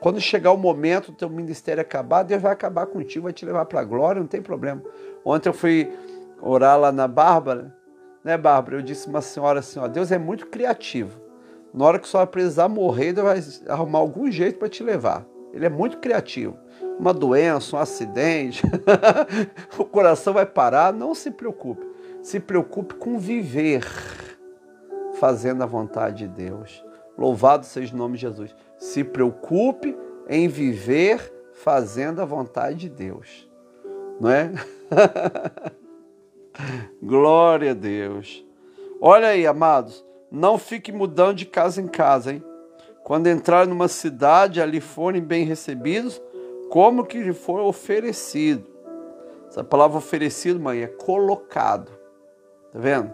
Quando 0.00 0.20
chegar 0.20 0.52
o 0.52 0.56
momento 0.56 1.12
do 1.12 1.16
teu 1.16 1.28
ministério 1.28 1.80
acabar, 1.80 2.22
Deus 2.22 2.40
vai 2.40 2.52
acabar 2.52 2.86
contigo, 2.86 3.24
vai 3.24 3.32
te 3.32 3.44
levar 3.44 3.66
para 3.66 3.80
a 3.80 3.84
glória, 3.84 4.20
não 4.20 4.26
tem 4.26 4.40
problema. 4.40 4.82
Ontem 5.24 5.50
eu 5.50 5.52
fui 5.52 5.92
orar 6.40 6.78
lá 6.80 6.90
na 6.90 7.06
Bárbara 7.06 7.76
né, 8.24 8.36
Bárbara? 8.36 8.76
Eu 8.76 8.82
disse 8.82 9.08
uma 9.08 9.20
senhora 9.20 9.60
assim: 9.60 9.78
ó, 9.78 9.88
Deus 9.88 10.12
é 10.12 10.18
muito 10.18 10.46
criativo. 10.46 11.20
Na 11.72 11.84
hora 11.84 11.98
que 11.98 12.08
senhora 12.08 12.26
precisar 12.26 12.68
morrer, 12.68 13.12
Deus 13.12 13.26
vai 13.26 13.72
arrumar 13.72 13.98
algum 13.98 14.30
jeito 14.30 14.58
para 14.58 14.68
te 14.68 14.82
levar. 14.82 15.24
Ele 15.52 15.66
é 15.66 15.68
muito 15.68 15.98
criativo. 15.98 16.58
Uma 16.98 17.14
doença, 17.14 17.76
um 17.76 17.78
acidente, 17.78 18.62
o 19.78 19.84
coração 19.84 20.34
vai 20.34 20.46
parar. 20.46 20.92
Não 20.92 21.14
se 21.14 21.30
preocupe. 21.30 21.86
Se 22.22 22.38
preocupe 22.38 22.94
com 22.94 23.18
viver 23.18 23.84
fazendo 25.14 25.62
a 25.62 25.66
vontade 25.66 26.26
de 26.26 26.28
Deus. 26.28 26.84
Louvado 27.16 27.66
seja 27.66 27.94
o 27.94 27.98
nome 27.98 28.14
de 28.14 28.22
Jesus. 28.22 28.54
Se 28.78 29.04
preocupe 29.04 29.96
em 30.28 30.48
viver 30.48 31.32
fazendo 31.52 32.20
a 32.20 32.24
vontade 32.24 32.76
de 32.76 32.88
Deus. 32.88 33.48
Não 34.20 34.30
é? 34.30 34.52
Glória 37.02 37.72
a 37.72 37.74
Deus. 37.74 38.46
Olha 39.00 39.28
aí, 39.28 39.46
amados, 39.46 40.04
não 40.30 40.58
fique 40.58 40.92
mudando 40.92 41.36
de 41.36 41.46
casa 41.46 41.80
em 41.80 41.88
casa, 41.88 42.32
hein? 42.32 42.44
Quando 43.02 43.26
entrar 43.26 43.66
numa 43.66 43.88
cidade, 43.88 44.60
ali 44.60 44.80
forem 44.80 45.22
bem 45.22 45.44
recebidos, 45.44 46.20
como 46.70 47.04
que 47.04 47.18
lhe 47.18 47.32
for 47.32 47.60
oferecido. 47.60 48.66
Essa 49.48 49.64
palavra 49.64 49.98
oferecido, 49.98 50.60
mãe, 50.60 50.82
é 50.82 50.86
colocado. 50.86 51.90
Tá 52.70 52.78
vendo? 52.78 53.12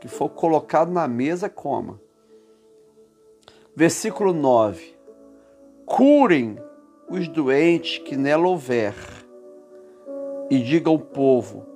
Que 0.00 0.08
for 0.08 0.30
colocado 0.30 0.90
na 0.90 1.06
mesa, 1.06 1.50
coma. 1.50 2.00
Versículo 3.74 4.32
9. 4.32 4.96
Curem 5.84 6.58
os 7.10 7.28
doentes 7.28 7.98
que 7.98 8.16
nela 8.16 8.48
houver, 8.48 8.94
e 10.50 10.60
diga 10.62 10.88
ao 10.88 10.98
povo: 10.98 11.66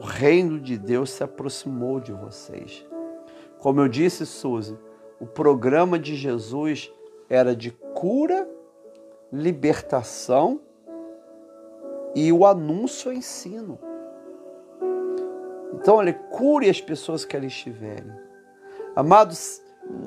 o 0.00 0.04
reino 0.04 0.60
de 0.60 0.78
Deus 0.78 1.10
se 1.10 1.24
aproximou 1.24 2.00
de 2.00 2.12
vocês. 2.12 2.86
Como 3.60 3.80
eu 3.80 3.88
disse, 3.88 4.24
Suzy, 4.24 4.76
o 5.20 5.26
programa 5.26 5.98
de 5.98 6.14
Jesus 6.14 6.92
era 7.28 7.54
de 7.54 7.70
cura, 7.70 8.48
libertação 9.30 10.60
e 12.14 12.32
o 12.32 12.46
anúncio 12.46 13.12
e 13.12 13.18
ensino. 13.18 13.78
Então, 15.74 15.96
olha, 15.96 16.12
cure 16.12 16.68
as 16.68 16.80
pessoas 16.80 17.24
que 17.24 17.36
ali 17.36 17.46
estiverem. 17.46 18.12
Amados, 18.96 19.62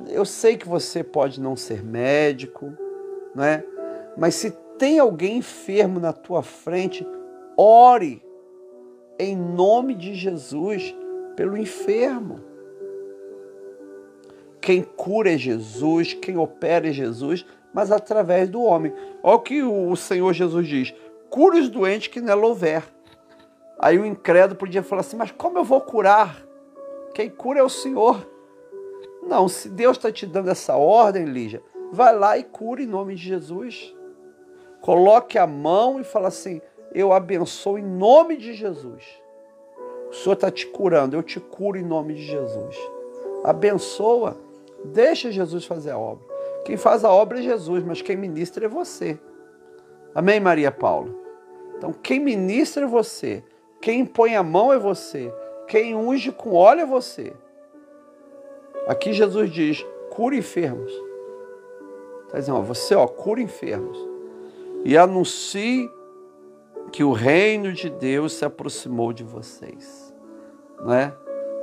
eu 0.07 0.25
sei 0.25 0.57
que 0.57 0.67
você 0.67 1.03
pode 1.03 1.39
não 1.39 1.55
ser 1.55 1.83
médico, 1.83 2.73
né? 3.33 3.63
Mas 4.17 4.35
se 4.35 4.51
tem 4.77 4.99
alguém 4.99 5.37
enfermo 5.37 5.99
na 5.99 6.11
tua 6.11 6.43
frente, 6.43 7.07
ore 7.55 8.21
em 9.17 9.35
nome 9.35 9.95
de 9.95 10.13
Jesus 10.13 10.95
pelo 11.35 11.55
enfermo. 11.55 12.52
Quem 14.63 14.81
cura 14.81 15.33
é 15.33 15.37
Jesus, 15.37 16.13
quem 16.13 16.37
opera 16.37 16.87
é 16.87 16.93
Jesus, 16.93 17.45
mas 17.73 17.91
através 17.91 18.47
do 18.49 18.63
homem. 18.63 18.93
Olha 19.21 19.35
o 19.35 19.39
que 19.41 19.61
o 19.61 19.93
Senhor 19.97 20.31
Jesus 20.31 20.65
diz: 20.65 20.95
cura 21.29 21.57
os 21.57 21.67
doentes 21.67 22.07
que 22.07 22.21
nela 22.21 22.47
houver. 22.47 22.81
Aí 23.77 23.99
o 23.99 24.05
incrédulo 24.05 24.57
podia 24.57 24.81
falar 24.81 25.01
assim: 25.01 25.17
mas 25.17 25.31
como 25.31 25.57
eu 25.57 25.65
vou 25.65 25.81
curar? 25.81 26.41
Quem 27.13 27.29
cura 27.29 27.59
é 27.59 27.63
o 27.63 27.67
Senhor. 27.67 28.25
Não, 29.27 29.49
se 29.49 29.67
Deus 29.67 29.97
está 29.97 30.09
te 30.09 30.25
dando 30.25 30.49
essa 30.49 30.77
ordem, 30.77 31.25
Lígia, 31.25 31.61
vai 31.91 32.17
lá 32.17 32.37
e 32.37 32.43
cura 32.45 32.81
em 32.81 32.87
nome 32.87 33.15
de 33.15 33.21
Jesus. 33.21 33.93
Coloque 34.79 35.37
a 35.37 35.45
mão 35.45 35.99
e 35.99 36.05
fala 36.05 36.29
assim: 36.29 36.61
eu 36.93 37.11
abençoo 37.11 37.77
em 37.77 37.83
nome 37.83 38.37
de 38.37 38.53
Jesus. 38.53 39.03
O 40.09 40.13
Senhor 40.13 40.35
está 40.35 40.49
te 40.49 40.65
curando, 40.67 41.17
eu 41.17 41.21
te 41.21 41.41
curo 41.41 41.77
em 41.77 41.83
nome 41.83 42.13
de 42.13 42.23
Jesus. 42.23 42.77
Abençoa, 43.43 44.37
deixa 44.85 45.31
Jesus 45.31 45.65
fazer 45.65 45.91
a 45.91 45.97
obra. 45.97 46.25
Quem 46.65 46.77
faz 46.77 47.03
a 47.03 47.11
obra 47.11 47.39
é 47.39 47.41
Jesus, 47.41 47.83
mas 47.83 48.01
quem 48.01 48.15
ministra 48.15 48.65
é 48.65 48.69
você. 48.69 49.19
Amém, 50.15 50.39
Maria 50.39 50.71
Paula? 50.71 51.09
Então, 51.77 51.91
quem 51.91 52.19
ministra 52.19 52.85
é 52.85 52.87
você. 52.87 53.43
Quem 53.81 54.05
põe 54.05 54.35
a 54.35 54.43
mão 54.43 54.71
é 54.71 54.77
você. 54.79 55.33
Quem 55.67 55.95
unge 55.95 56.31
com 56.31 56.53
óleo 56.53 56.81
é 56.81 56.85
você. 56.85 57.33
Aqui 58.87 59.11
Jesus 59.11 59.51
diz: 59.51 59.85
cura 60.09 60.35
enfermos. 60.35 60.91
Está 62.25 62.39
dizendo, 62.39 62.59
ó, 62.59 62.61
você, 62.61 62.95
ó, 62.95 63.07
cura 63.07 63.41
enfermos. 63.41 63.97
E 64.85 64.97
anuncie 64.97 65.89
que 66.91 67.03
o 67.03 67.11
reino 67.11 67.73
de 67.73 67.89
Deus 67.89 68.33
se 68.33 68.45
aproximou 68.45 69.13
de 69.13 69.23
vocês, 69.23 70.13
não 70.79 70.93
é? 70.93 71.13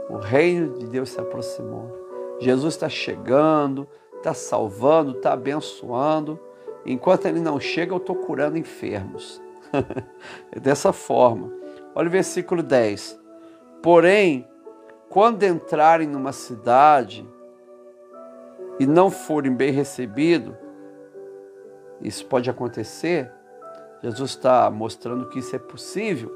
O 0.09 0.17
reino 0.17 0.79
de 0.79 0.87
Deus 0.87 1.11
se 1.11 1.21
aproximou. 1.21 2.00
Jesus 2.41 2.75
está 2.75 2.89
chegando, 2.89 3.87
está 4.17 4.35
salvando, 4.35 5.13
está 5.13 5.35
abençoando. 5.35 6.41
Enquanto 6.85 7.27
ele 7.27 7.41
não 7.41 7.61
chega, 7.61 7.93
eu 7.93 7.99
estou 7.99 8.17
curando 8.17 8.57
enfermos. 8.57 9.41
é 10.51 10.59
dessa 10.59 10.93
forma. 10.93 11.53
Olha 11.95 12.09
o 12.09 12.11
versículo 12.11 12.63
10. 12.63 13.21
Porém, 13.83 14.49
quando 15.09 15.43
entrarem 15.43 16.09
numa 16.09 16.33
cidade 16.33 17.29
e 18.79 18.87
não 18.87 19.11
forem 19.11 19.55
bem 19.55 19.71
recebidos, 19.71 20.55
isso 22.01 22.25
pode 22.27 22.49
acontecer. 22.49 23.31
Jesus 24.03 24.31
está 24.31 24.71
mostrando 24.71 25.29
que 25.29 25.41
isso 25.41 25.55
é 25.55 25.59
possível, 25.59 26.35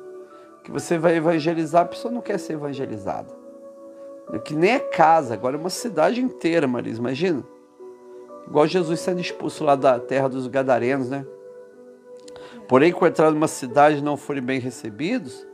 que 0.62 0.70
você 0.70 0.98
vai 0.98 1.16
evangelizar, 1.16 1.82
a 1.82 1.88
pessoa 1.88 2.12
não 2.12 2.20
quer 2.20 2.38
ser 2.38 2.55
evangelizada. 2.55 3.43
Que 4.44 4.54
nem 4.54 4.72
é 4.72 4.78
casa, 4.78 5.34
agora 5.34 5.56
é 5.56 5.60
uma 5.60 5.70
cidade 5.70 6.20
inteira, 6.20 6.66
Marisa, 6.66 6.98
imagina. 6.98 7.44
Igual 8.46 8.66
Jesus 8.66 9.00
sendo 9.00 9.20
expulso 9.20 9.64
lá 9.64 9.74
da 9.74 9.98
terra 9.98 10.28
dos 10.28 10.46
Gadarenos, 10.46 11.08
né? 11.08 11.24
Porém, 12.68 12.92
quando 12.92 13.12
entrar 13.12 13.30
numa 13.30 13.48
cidade 13.48 13.98
e 13.98 14.02
não 14.02 14.16
forem 14.16 14.42
bem 14.42 14.58
recebidos, 14.58 15.46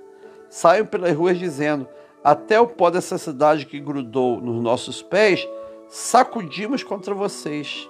saiam 0.48 0.86
pelas 0.86 1.14
ruas 1.16 1.38
dizendo: 1.38 1.88
Até 2.22 2.60
o 2.60 2.66
pó 2.66 2.90
dessa 2.90 3.18
cidade 3.18 3.66
que 3.66 3.80
grudou 3.80 4.40
nos 4.40 4.62
nossos 4.62 5.02
pés, 5.02 5.46
sacudimos 5.88 6.82
contra 6.82 7.14
vocês. 7.14 7.88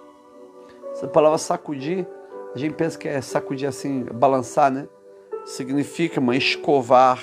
Essa 0.93 1.07
palavra 1.07 1.39
sacudir, 1.39 2.07
a 2.55 2.59
gente 2.59 2.75
pensa 2.75 2.99
que 2.99 3.09
é 3.09 3.21
sacudir 3.21 3.69
assim, 3.69 4.05
balançar, 4.05 4.71
né? 4.71 4.89
Significa, 5.45 6.21
mãe, 6.21 6.39
escovar, 6.39 7.23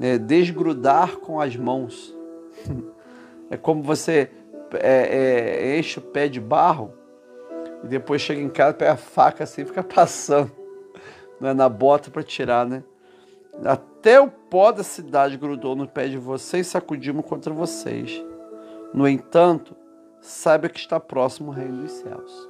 né? 0.00 0.16
desgrudar 0.16 1.18
com 1.18 1.38
as 1.38 1.54
mãos. 1.54 2.16
é 3.50 3.56
como 3.58 3.82
você 3.82 4.30
é, 4.72 5.68
é, 5.72 5.78
enche 5.78 5.98
o 5.98 6.02
pé 6.02 6.26
de 6.26 6.40
barro 6.40 6.94
e 7.84 7.86
depois 7.86 8.22
chega 8.22 8.40
em 8.40 8.48
casa, 8.48 8.72
pega 8.72 8.92
a 8.92 8.96
faca 8.96 9.44
assim 9.44 9.62
e 9.62 9.66
fica 9.66 9.84
passando 9.84 10.50
né, 11.38 11.52
na 11.52 11.68
bota 11.68 12.10
para 12.10 12.22
tirar, 12.22 12.66
né? 12.66 12.82
Até 13.62 14.18
o 14.18 14.28
pó 14.28 14.72
da 14.72 14.82
cidade 14.82 15.36
grudou 15.36 15.76
no 15.76 15.86
pé 15.86 16.08
de 16.08 16.16
vocês 16.16 16.66
sacudimos 16.66 17.26
contra 17.26 17.52
vocês. 17.52 18.24
No 18.94 19.06
entanto, 19.06 19.76
saiba 20.20 20.68
que 20.68 20.78
está 20.78 20.98
próximo 20.98 21.50
o 21.50 21.54
reino 21.54 21.82
dos 21.82 21.92
céus. 21.92 22.48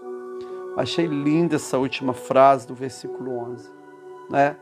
Achei 0.76 1.06
linda 1.06 1.56
essa 1.56 1.78
última 1.78 2.12
frase 2.12 2.66
do 2.66 2.74
versículo 2.74 3.36
11. 3.52 3.70
Né? 4.30 4.56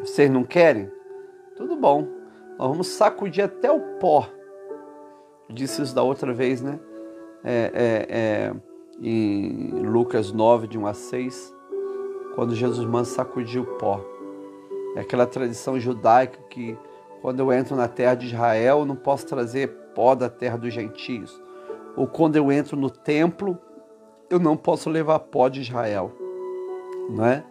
Vocês 0.00 0.30
não 0.30 0.44
querem? 0.44 0.90
Bom. 1.84 2.08
Nós 2.58 2.68
vamos 2.70 2.86
sacudir 2.86 3.44
até 3.44 3.70
o 3.70 3.78
pó. 4.00 4.26
Disse 5.50 5.82
isso 5.82 5.94
da 5.94 6.02
outra 6.02 6.32
vez, 6.32 6.62
né? 6.62 6.80
É, 7.44 7.70
é, 7.74 8.06
é, 8.08 8.54
em 9.02 9.68
Lucas 9.82 10.32
9, 10.32 10.66
de 10.66 10.78
1 10.78 10.86
a 10.86 10.94
6, 10.94 11.54
quando 12.34 12.54
Jesus 12.54 12.86
manda 12.86 13.04
sacudir 13.04 13.60
o 13.60 13.66
pó. 13.76 14.00
É 14.96 15.00
aquela 15.00 15.26
tradição 15.26 15.78
judaica 15.78 16.38
que 16.48 16.74
quando 17.20 17.40
eu 17.40 17.52
entro 17.52 17.76
na 17.76 17.86
terra 17.86 18.14
de 18.14 18.28
Israel, 18.28 18.78
eu 18.78 18.86
não 18.86 18.96
posso 18.96 19.26
trazer 19.26 19.68
pó 19.94 20.14
da 20.14 20.30
terra 20.30 20.56
dos 20.56 20.72
gentios. 20.72 21.38
Ou 21.98 22.06
quando 22.06 22.36
eu 22.36 22.50
entro 22.50 22.78
no 22.78 22.88
templo, 22.88 23.58
eu 24.30 24.38
não 24.38 24.56
posso 24.56 24.88
levar 24.88 25.18
pó 25.18 25.50
de 25.50 25.60
Israel. 25.60 26.10
Não 27.10 27.26
é? 27.26 27.44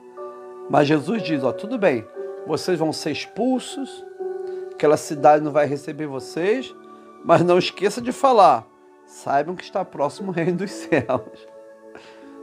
Mas 0.71 0.87
Jesus 0.87 1.21
diz: 1.21 1.43
ó, 1.43 1.51
tudo 1.51 1.77
bem, 1.77 2.03
vocês 2.47 2.79
vão 2.79 2.91
ser 2.91 3.11
expulsos, 3.11 4.03
aquela 4.73 4.97
cidade 4.97 5.43
não 5.43 5.51
vai 5.51 5.65
receber 5.65 6.07
vocês, 6.07 6.75
mas 7.23 7.41
não 7.41 7.57
esqueça 7.57 8.01
de 8.01 8.11
falar 8.11 8.67
saibam 9.05 9.55
que 9.55 9.63
está 9.63 9.83
próximo 9.85 10.31
o 10.31 10.33
reino 10.33 10.57
dos 10.57 10.71
céus. 10.71 11.47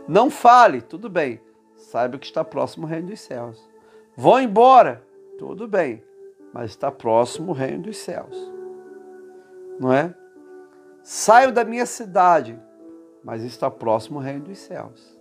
Não 0.08 0.30
fale, 0.30 0.80
tudo 0.80 1.08
bem, 1.08 1.40
saiba 1.76 2.18
que 2.18 2.26
está 2.26 2.44
próximo 2.44 2.86
o 2.86 2.88
reino 2.88 3.08
dos 3.08 3.20
céus. 3.20 3.68
Vão 4.16 4.40
embora, 4.40 5.04
tudo 5.38 5.68
bem, 5.68 6.02
mas 6.52 6.70
está 6.70 6.90
próximo 6.90 7.52
o 7.52 7.54
reino 7.54 7.84
dos 7.84 7.96
céus. 7.98 8.36
Não 9.78 9.92
é? 9.92 10.14
Saio 11.02 11.52
da 11.52 11.64
minha 11.64 11.86
cidade, 11.86 12.58
mas 13.24 13.42
está 13.42 13.70
próximo 13.70 14.18
o 14.18 14.22
reino 14.22 14.44
dos 14.44 14.58
céus. 14.58 15.18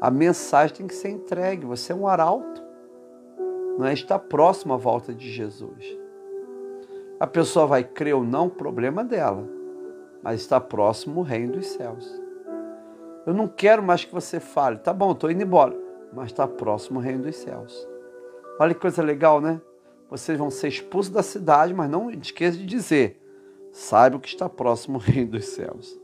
A 0.00 0.10
mensagem 0.10 0.76
tem 0.76 0.86
que 0.86 0.94
ser 0.94 1.10
entregue, 1.10 1.66
você 1.66 1.92
é 1.92 1.94
um 1.94 2.06
arauto. 2.06 2.62
Não 3.78 3.86
é? 3.86 3.92
Está 3.92 4.18
próximo 4.18 4.74
à 4.74 4.76
volta 4.76 5.14
de 5.14 5.30
Jesus. 5.30 5.84
A 7.18 7.26
pessoa 7.26 7.66
vai 7.66 7.84
crer 7.84 8.14
ou 8.14 8.24
não, 8.24 8.48
problema 8.48 9.04
dela 9.04 9.58
mas 10.22 10.40
está 10.40 10.60
próximo 10.60 11.20
o 11.20 11.22
reino 11.22 11.54
dos 11.54 11.66
céus. 11.66 12.06
Eu 13.26 13.34
não 13.34 13.46
quero 13.46 13.82
mais 13.82 14.04
que 14.04 14.12
você 14.12 14.40
fale, 14.40 14.78
tá 14.78 14.92
bom, 14.92 15.12
estou 15.12 15.30
indo 15.30 15.42
embora, 15.42 15.76
mas 16.12 16.26
está 16.26 16.46
próximo 16.46 16.98
o 16.98 17.02
reino 17.02 17.24
dos 17.24 17.36
céus. 17.36 17.86
Olha 18.58 18.74
que 18.74 18.80
coisa 18.80 19.02
legal, 19.02 19.40
né? 19.40 19.60
Vocês 20.10 20.38
vão 20.38 20.50
ser 20.50 20.68
expulsos 20.68 21.12
da 21.12 21.22
cidade, 21.22 21.74
mas 21.74 21.90
não 21.90 22.10
esqueça 22.10 22.56
de 22.56 22.64
dizer: 22.64 23.20
saibam 23.70 24.18
que 24.18 24.28
está 24.28 24.48
próximo 24.48 24.96
o 24.98 25.00
reino 25.00 25.32
dos 25.32 25.46
céus. 25.46 25.98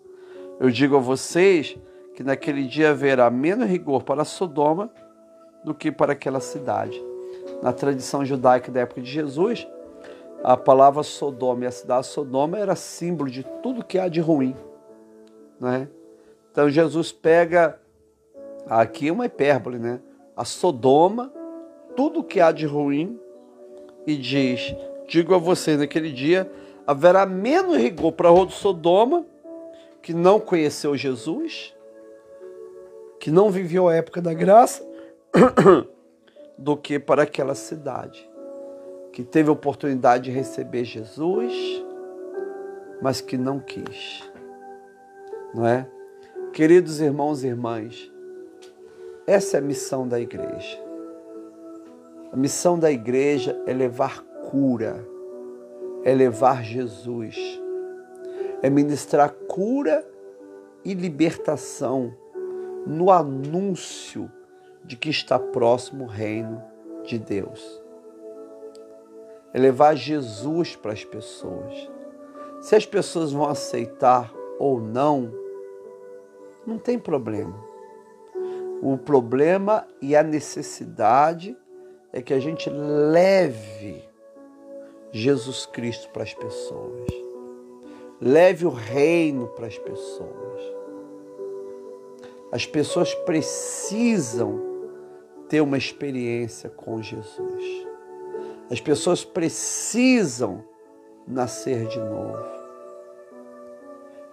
Eu 0.61 0.71
digo 0.71 0.97
a 0.97 1.01
vocês 1.01 1.77
que 2.15 2.23
naquele 2.23 2.65
dia 2.65 2.91
haverá 2.91 3.31
menos 3.31 3.67
rigor 3.67 4.05
para 4.05 4.25
Sodoma 4.25 4.91
do 5.65 5.75
que 5.75 5.91
para 5.91 6.13
aquela 6.13 6.39
cidade. 6.39 7.03
Na 7.63 7.73
tradição 7.73 8.25
judaica 8.25 8.71
da 8.71 8.81
época 8.81 9.01
de 9.01 9.11
Jesus, 9.11 9.67
a 10.45 10.59
palavra 10.59 11.03
Sodoma 11.03 11.65
e 11.65 11.67
a 11.67 11.71
cidade 11.71 12.07
Sodoma 12.07 12.59
era 12.59 12.77
símbolo 12.77 13.31
de 13.31 13.43
tudo 13.63 13.83
que 13.83 13.99
há 13.99 14.09
de 14.09 14.21
ruim. 14.21 14.55
Né? 15.59 15.89
Então 16.53 16.69
Jesus 16.69 17.11
pega 17.11 17.81
aqui 18.67 19.11
uma 19.11 19.25
hipérbole, 19.25 19.79
né? 19.79 20.01
A 20.37 20.45
Sodoma, 20.45 21.33
tudo 21.97 22.23
que 22.23 22.41
há 22.41 22.53
de 22.53 22.67
ruim, 22.67 23.19
e 24.07 24.17
diz: 24.17 24.77
Digo 25.09 25.35
a 25.35 25.39
você, 25.39 25.79
naquele 25.79 26.13
dia 26.13 26.51
haverá 26.87 27.25
menos 27.25 27.79
rigor 27.79 28.13
para 28.13 28.31
o 28.31 28.51
Sodoma, 28.51 29.25
que 30.03 30.13
não 30.13 30.39
conheceu 30.39 30.95
Jesus, 30.95 31.75
que 33.19 33.31
não 33.31 33.51
viveu 33.51 33.89
a 33.89 33.95
época 33.95 34.21
da 34.21 34.35
graça, 34.35 34.87
do 36.59 36.77
que 36.77 36.99
para 36.99 37.23
aquela 37.23 37.55
cidade 37.55 38.34
que 39.15 39.23
teve 39.23 39.49
a 39.49 39.53
oportunidade 39.53 40.25
de 40.25 40.31
receber 40.33 40.85
Jesus, 40.85 41.55
mas 43.01 43.21
que 43.21 43.39
não 43.39 43.61
quis. 43.61 44.29
Não 45.55 45.65
é? 45.65 45.89
Queridos 46.53 47.01
irmãos 47.01 47.45
e 47.45 47.47
irmãs, 47.47 48.13
essa 49.25 49.57
é 49.57 49.61
a 49.61 49.63
missão 49.63 50.09
da 50.09 50.19
igreja. 50.19 50.83
A 52.33 52.37
missão 52.37 52.77
da 52.77 52.91
igreja 52.91 53.57
é 53.69 53.73
levar 53.73 54.21
cura, 54.51 55.07
é 56.03 56.13
levar 56.13 56.65
Jesus, 56.65 57.37
é 58.63 58.69
ministrar 58.69 59.31
cura 59.47 60.05
e 60.85 60.93
libertação 60.93 62.13
no 62.85 63.13
anúncio 63.13 64.29
de 64.85 64.97
que 64.97 65.09
está 65.09 65.39
próximo 65.39 66.03
o 66.03 66.09
reino 66.09 66.61
de 67.05 67.17
Deus 67.17 67.84
é 69.55 69.59
levar 69.59 69.95
Jesus 69.95 70.75
para 70.75 70.93
as 70.93 71.05
pessoas. 71.05 71.89
Se 72.61 72.75
as 72.75 72.85
pessoas 72.85 73.31
vão 73.31 73.49
aceitar 73.49 74.35
ou 74.59 74.81
não, 74.81 75.33
não 76.67 76.77
tem 76.77 76.99
problema. 76.99 77.55
O 78.83 78.99
problema 78.99 79.87
e 80.03 80.17
a 80.17 80.25
necessidade 80.25 81.57
é 82.13 82.21
que 82.21 82.35
a 82.35 82.41
gente 82.41 82.69
leve 82.69 84.03
Jesus 85.13 85.67
Cristo 85.67 86.11
para 86.11 86.25
as 86.25 86.35
pessoas. 86.35 87.07
Leve 88.21 88.67
o 88.67 88.71
reino 88.71 89.47
para 89.49 89.69
as 89.69 89.79
pessoas. 89.79 90.63
As 92.51 92.67
pessoas 92.67 93.15
precisam 93.15 94.61
ter 95.49 95.61
uma 95.61 95.79
experiência 95.79 96.69
com 96.69 97.01
Jesus. 97.01 97.84
As 98.71 98.81
pessoas 98.81 99.25
precisam 99.25 100.65
nascer 101.27 101.87
de 101.87 101.99
novo. 101.99 102.45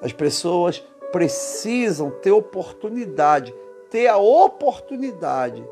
As 0.02 0.14
pessoas 0.14 0.84
precisam 1.12 2.10
ter 2.10 2.32
oportunidade, 2.32 3.54
ter 3.90 4.08
a 4.08 4.18
oportunidade 4.18 5.64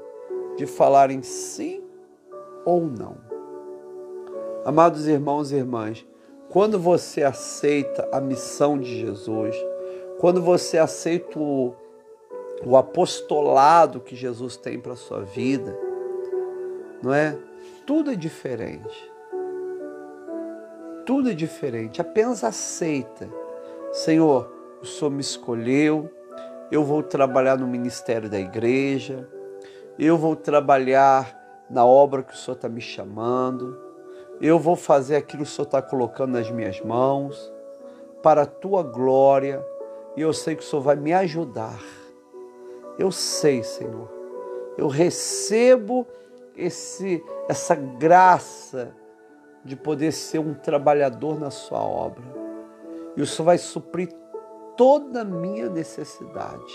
de 0.57 0.66
falarem 0.66 1.22
sim 1.24 1.84
ou 2.66 2.82
não. 2.82 3.18
Amados 4.66 5.07
irmãos 5.07 5.51
e 5.51 5.55
irmãs, 5.55 6.05
quando 6.49 6.78
você 6.78 7.24
aceita 7.24 8.10
a 8.12 8.20
missão 8.20 8.78
de 8.78 8.99
Jesus, 8.99 9.55
quando 10.20 10.41
você 10.41 10.78
aceita 10.78 11.39
o, 11.39 11.74
o 12.66 12.76
apostolado 12.76 14.01
que 14.01 14.16
Jesus 14.16 14.57
tem 14.57 14.80
para 14.80 14.93
a 14.93 14.97
sua 14.97 15.22
vida, 15.22 15.78
não 17.01 17.14
é? 17.14 17.38
Tudo 17.90 18.12
é 18.12 18.16
diferente. 18.16 19.12
tudo 21.08 21.32
é 21.32 21.34
diferente. 21.34 22.00
Apenas 22.00 22.44
aceita. 22.44 23.28
Senhor, 23.92 24.48
o 24.80 24.86
Senhor 24.86 25.10
me 25.10 25.22
escolheu, 25.22 26.08
eu 26.72 26.84
vou 26.84 27.02
trabalhar 27.02 27.58
no 27.58 27.66
ministério 27.66 28.30
da 28.30 28.40
igreja, 28.40 29.28
eu 29.98 30.20
vou 30.20 30.36
trabalhar 30.36 31.66
na 31.68 31.84
obra 31.84 32.22
que 32.22 32.32
o 32.32 32.38
Senhor 32.38 32.54
está 32.58 32.70
me 32.70 32.80
chamando, 32.80 33.76
eu 34.40 34.60
vou 34.60 34.76
fazer 34.76 35.16
aquilo 35.16 35.42
que 35.42 35.50
o 35.50 35.52
Senhor 35.52 35.66
está 35.66 35.82
colocando 35.82 36.34
nas 36.34 36.52
minhas 36.52 36.80
mãos, 36.82 37.52
para 38.22 38.44
a 38.44 38.46
tua 38.46 38.84
glória, 38.84 39.66
e 40.16 40.22
eu 40.22 40.32
sei 40.32 40.56
que 40.56 40.62
o 40.62 40.66
Senhor 40.66 40.84
vai 40.84 40.96
me 40.96 41.12
ajudar. 41.12 41.82
Eu 43.00 43.12
sei, 43.12 43.64
Senhor, 43.64 44.08
eu 44.78 44.88
recebo 44.88 46.06
esse, 46.60 47.24
essa 47.47 47.76
graça 47.76 48.93
de 49.64 49.76
poder 49.76 50.12
ser 50.12 50.39
um 50.39 50.53
trabalhador 50.53 51.39
na 51.39 51.51
Sua 51.51 51.82
obra. 51.82 52.24
E 53.16 53.22
o 53.22 53.26
Senhor 53.26 53.45
vai 53.45 53.57
suprir 53.57 54.10
toda 54.76 55.22
a 55.22 55.26
minha 55.26 55.70
necessidade. 55.70 56.74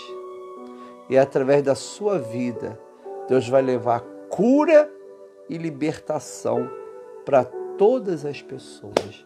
E 1.09 1.17
através 1.17 1.63
da 1.63 1.75
sua 1.75 2.19
vida, 2.19 2.79
Deus 3.27 3.47
vai 3.47 3.61
levar 3.61 4.01
cura 4.29 4.91
e 5.49 5.57
libertação 5.57 6.69
para 7.25 7.45
todas 7.77 8.25
as 8.25 8.41
pessoas. 8.41 9.25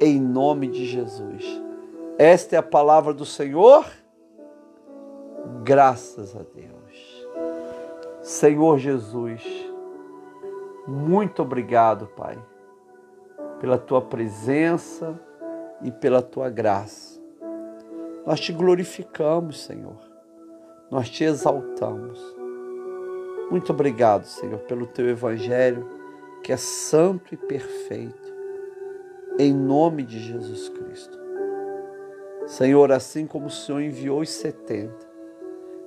Em 0.00 0.20
nome 0.20 0.68
de 0.68 0.84
Jesus. 0.84 1.44
Esta 2.18 2.56
é 2.56 2.58
a 2.58 2.62
palavra 2.62 3.12
do 3.12 3.24
Senhor. 3.24 3.86
Graças 5.62 6.34
a 6.34 6.42
Deus. 6.54 6.75
Senhor 8.26 8.76
Jesus, 8.76 9.40
muito 10.84 11.42
obrigado, 11.42 12.08
Pai, 12.08 12.36
pela 13.60 13.78
tua 13.78 14.02
presença 14.02 15.16
e 15.80 15.92
pela 15.92 16.20
tua 16.20 16.50
graça. 16.50 17.22
Nós 18.26 18.40
te 18.40 18.52
glorificamos, 18.52 19.62
Senhor. 19.62 20.00
Nós 20.90 21.08
te 21.08 21.22
exaltamos. 21.22 22.20
Muito 23.48 23.72
obrigado, 23.72 24.24
Senhor, 24.24 24.58
pelo 24.62 24.88
teu 24.88 25.08
evangelho 25.08 25.88
que 26.42 26.52
é 26.52 26.56
santo 26.56 27.32
e 27.32 27.36
perfeito. 27.36 28.34
Em 29.38 29.54
nome 29.54 30.02
de 30.02 30.18
Jesus 30.18 30.68
Cristo. 30.68 31.16
Senhor, 32.44 32.90
assim 32.90 33.24
como 33.24 33.46
o 33.46 33.50
Senhor 33.50 33.80
enviou 33.80 34.20
os 34.20 34.30
70, 34.30 34.92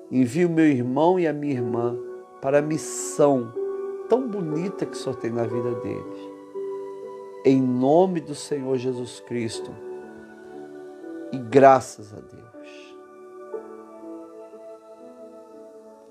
envie 0.09 0.45
o 0.45 0.49
meu 0.49 0.67
irmão 0.67 1.19
e 1.19 1.27
a 1.27 1.33
minha 1.33 1.55
irmã 1.55 2.07
para 2.41 2.59
a 2.59 2.61
missão 2.61 3.53
tão 4.07 4.27
bonita 4.27 4.85
que 4.85 4.93
o 4.93 4.95
Senhor 4.95 5.15
tem 5.15 5.31
na 5.31 5.43
vida 5.43 5.75
deles. 5.75 6.29
Em 7.45 7.61
nome 7.61 8.19
do 8.19 8.35
Senhor 8.35 8.77
Jesus 8.77 9.19
Cristo. 9.21 9.71
E 11.31 11.37
graças 11.37 12.13
a 12.13 12.19
Deus. 12.19 12.48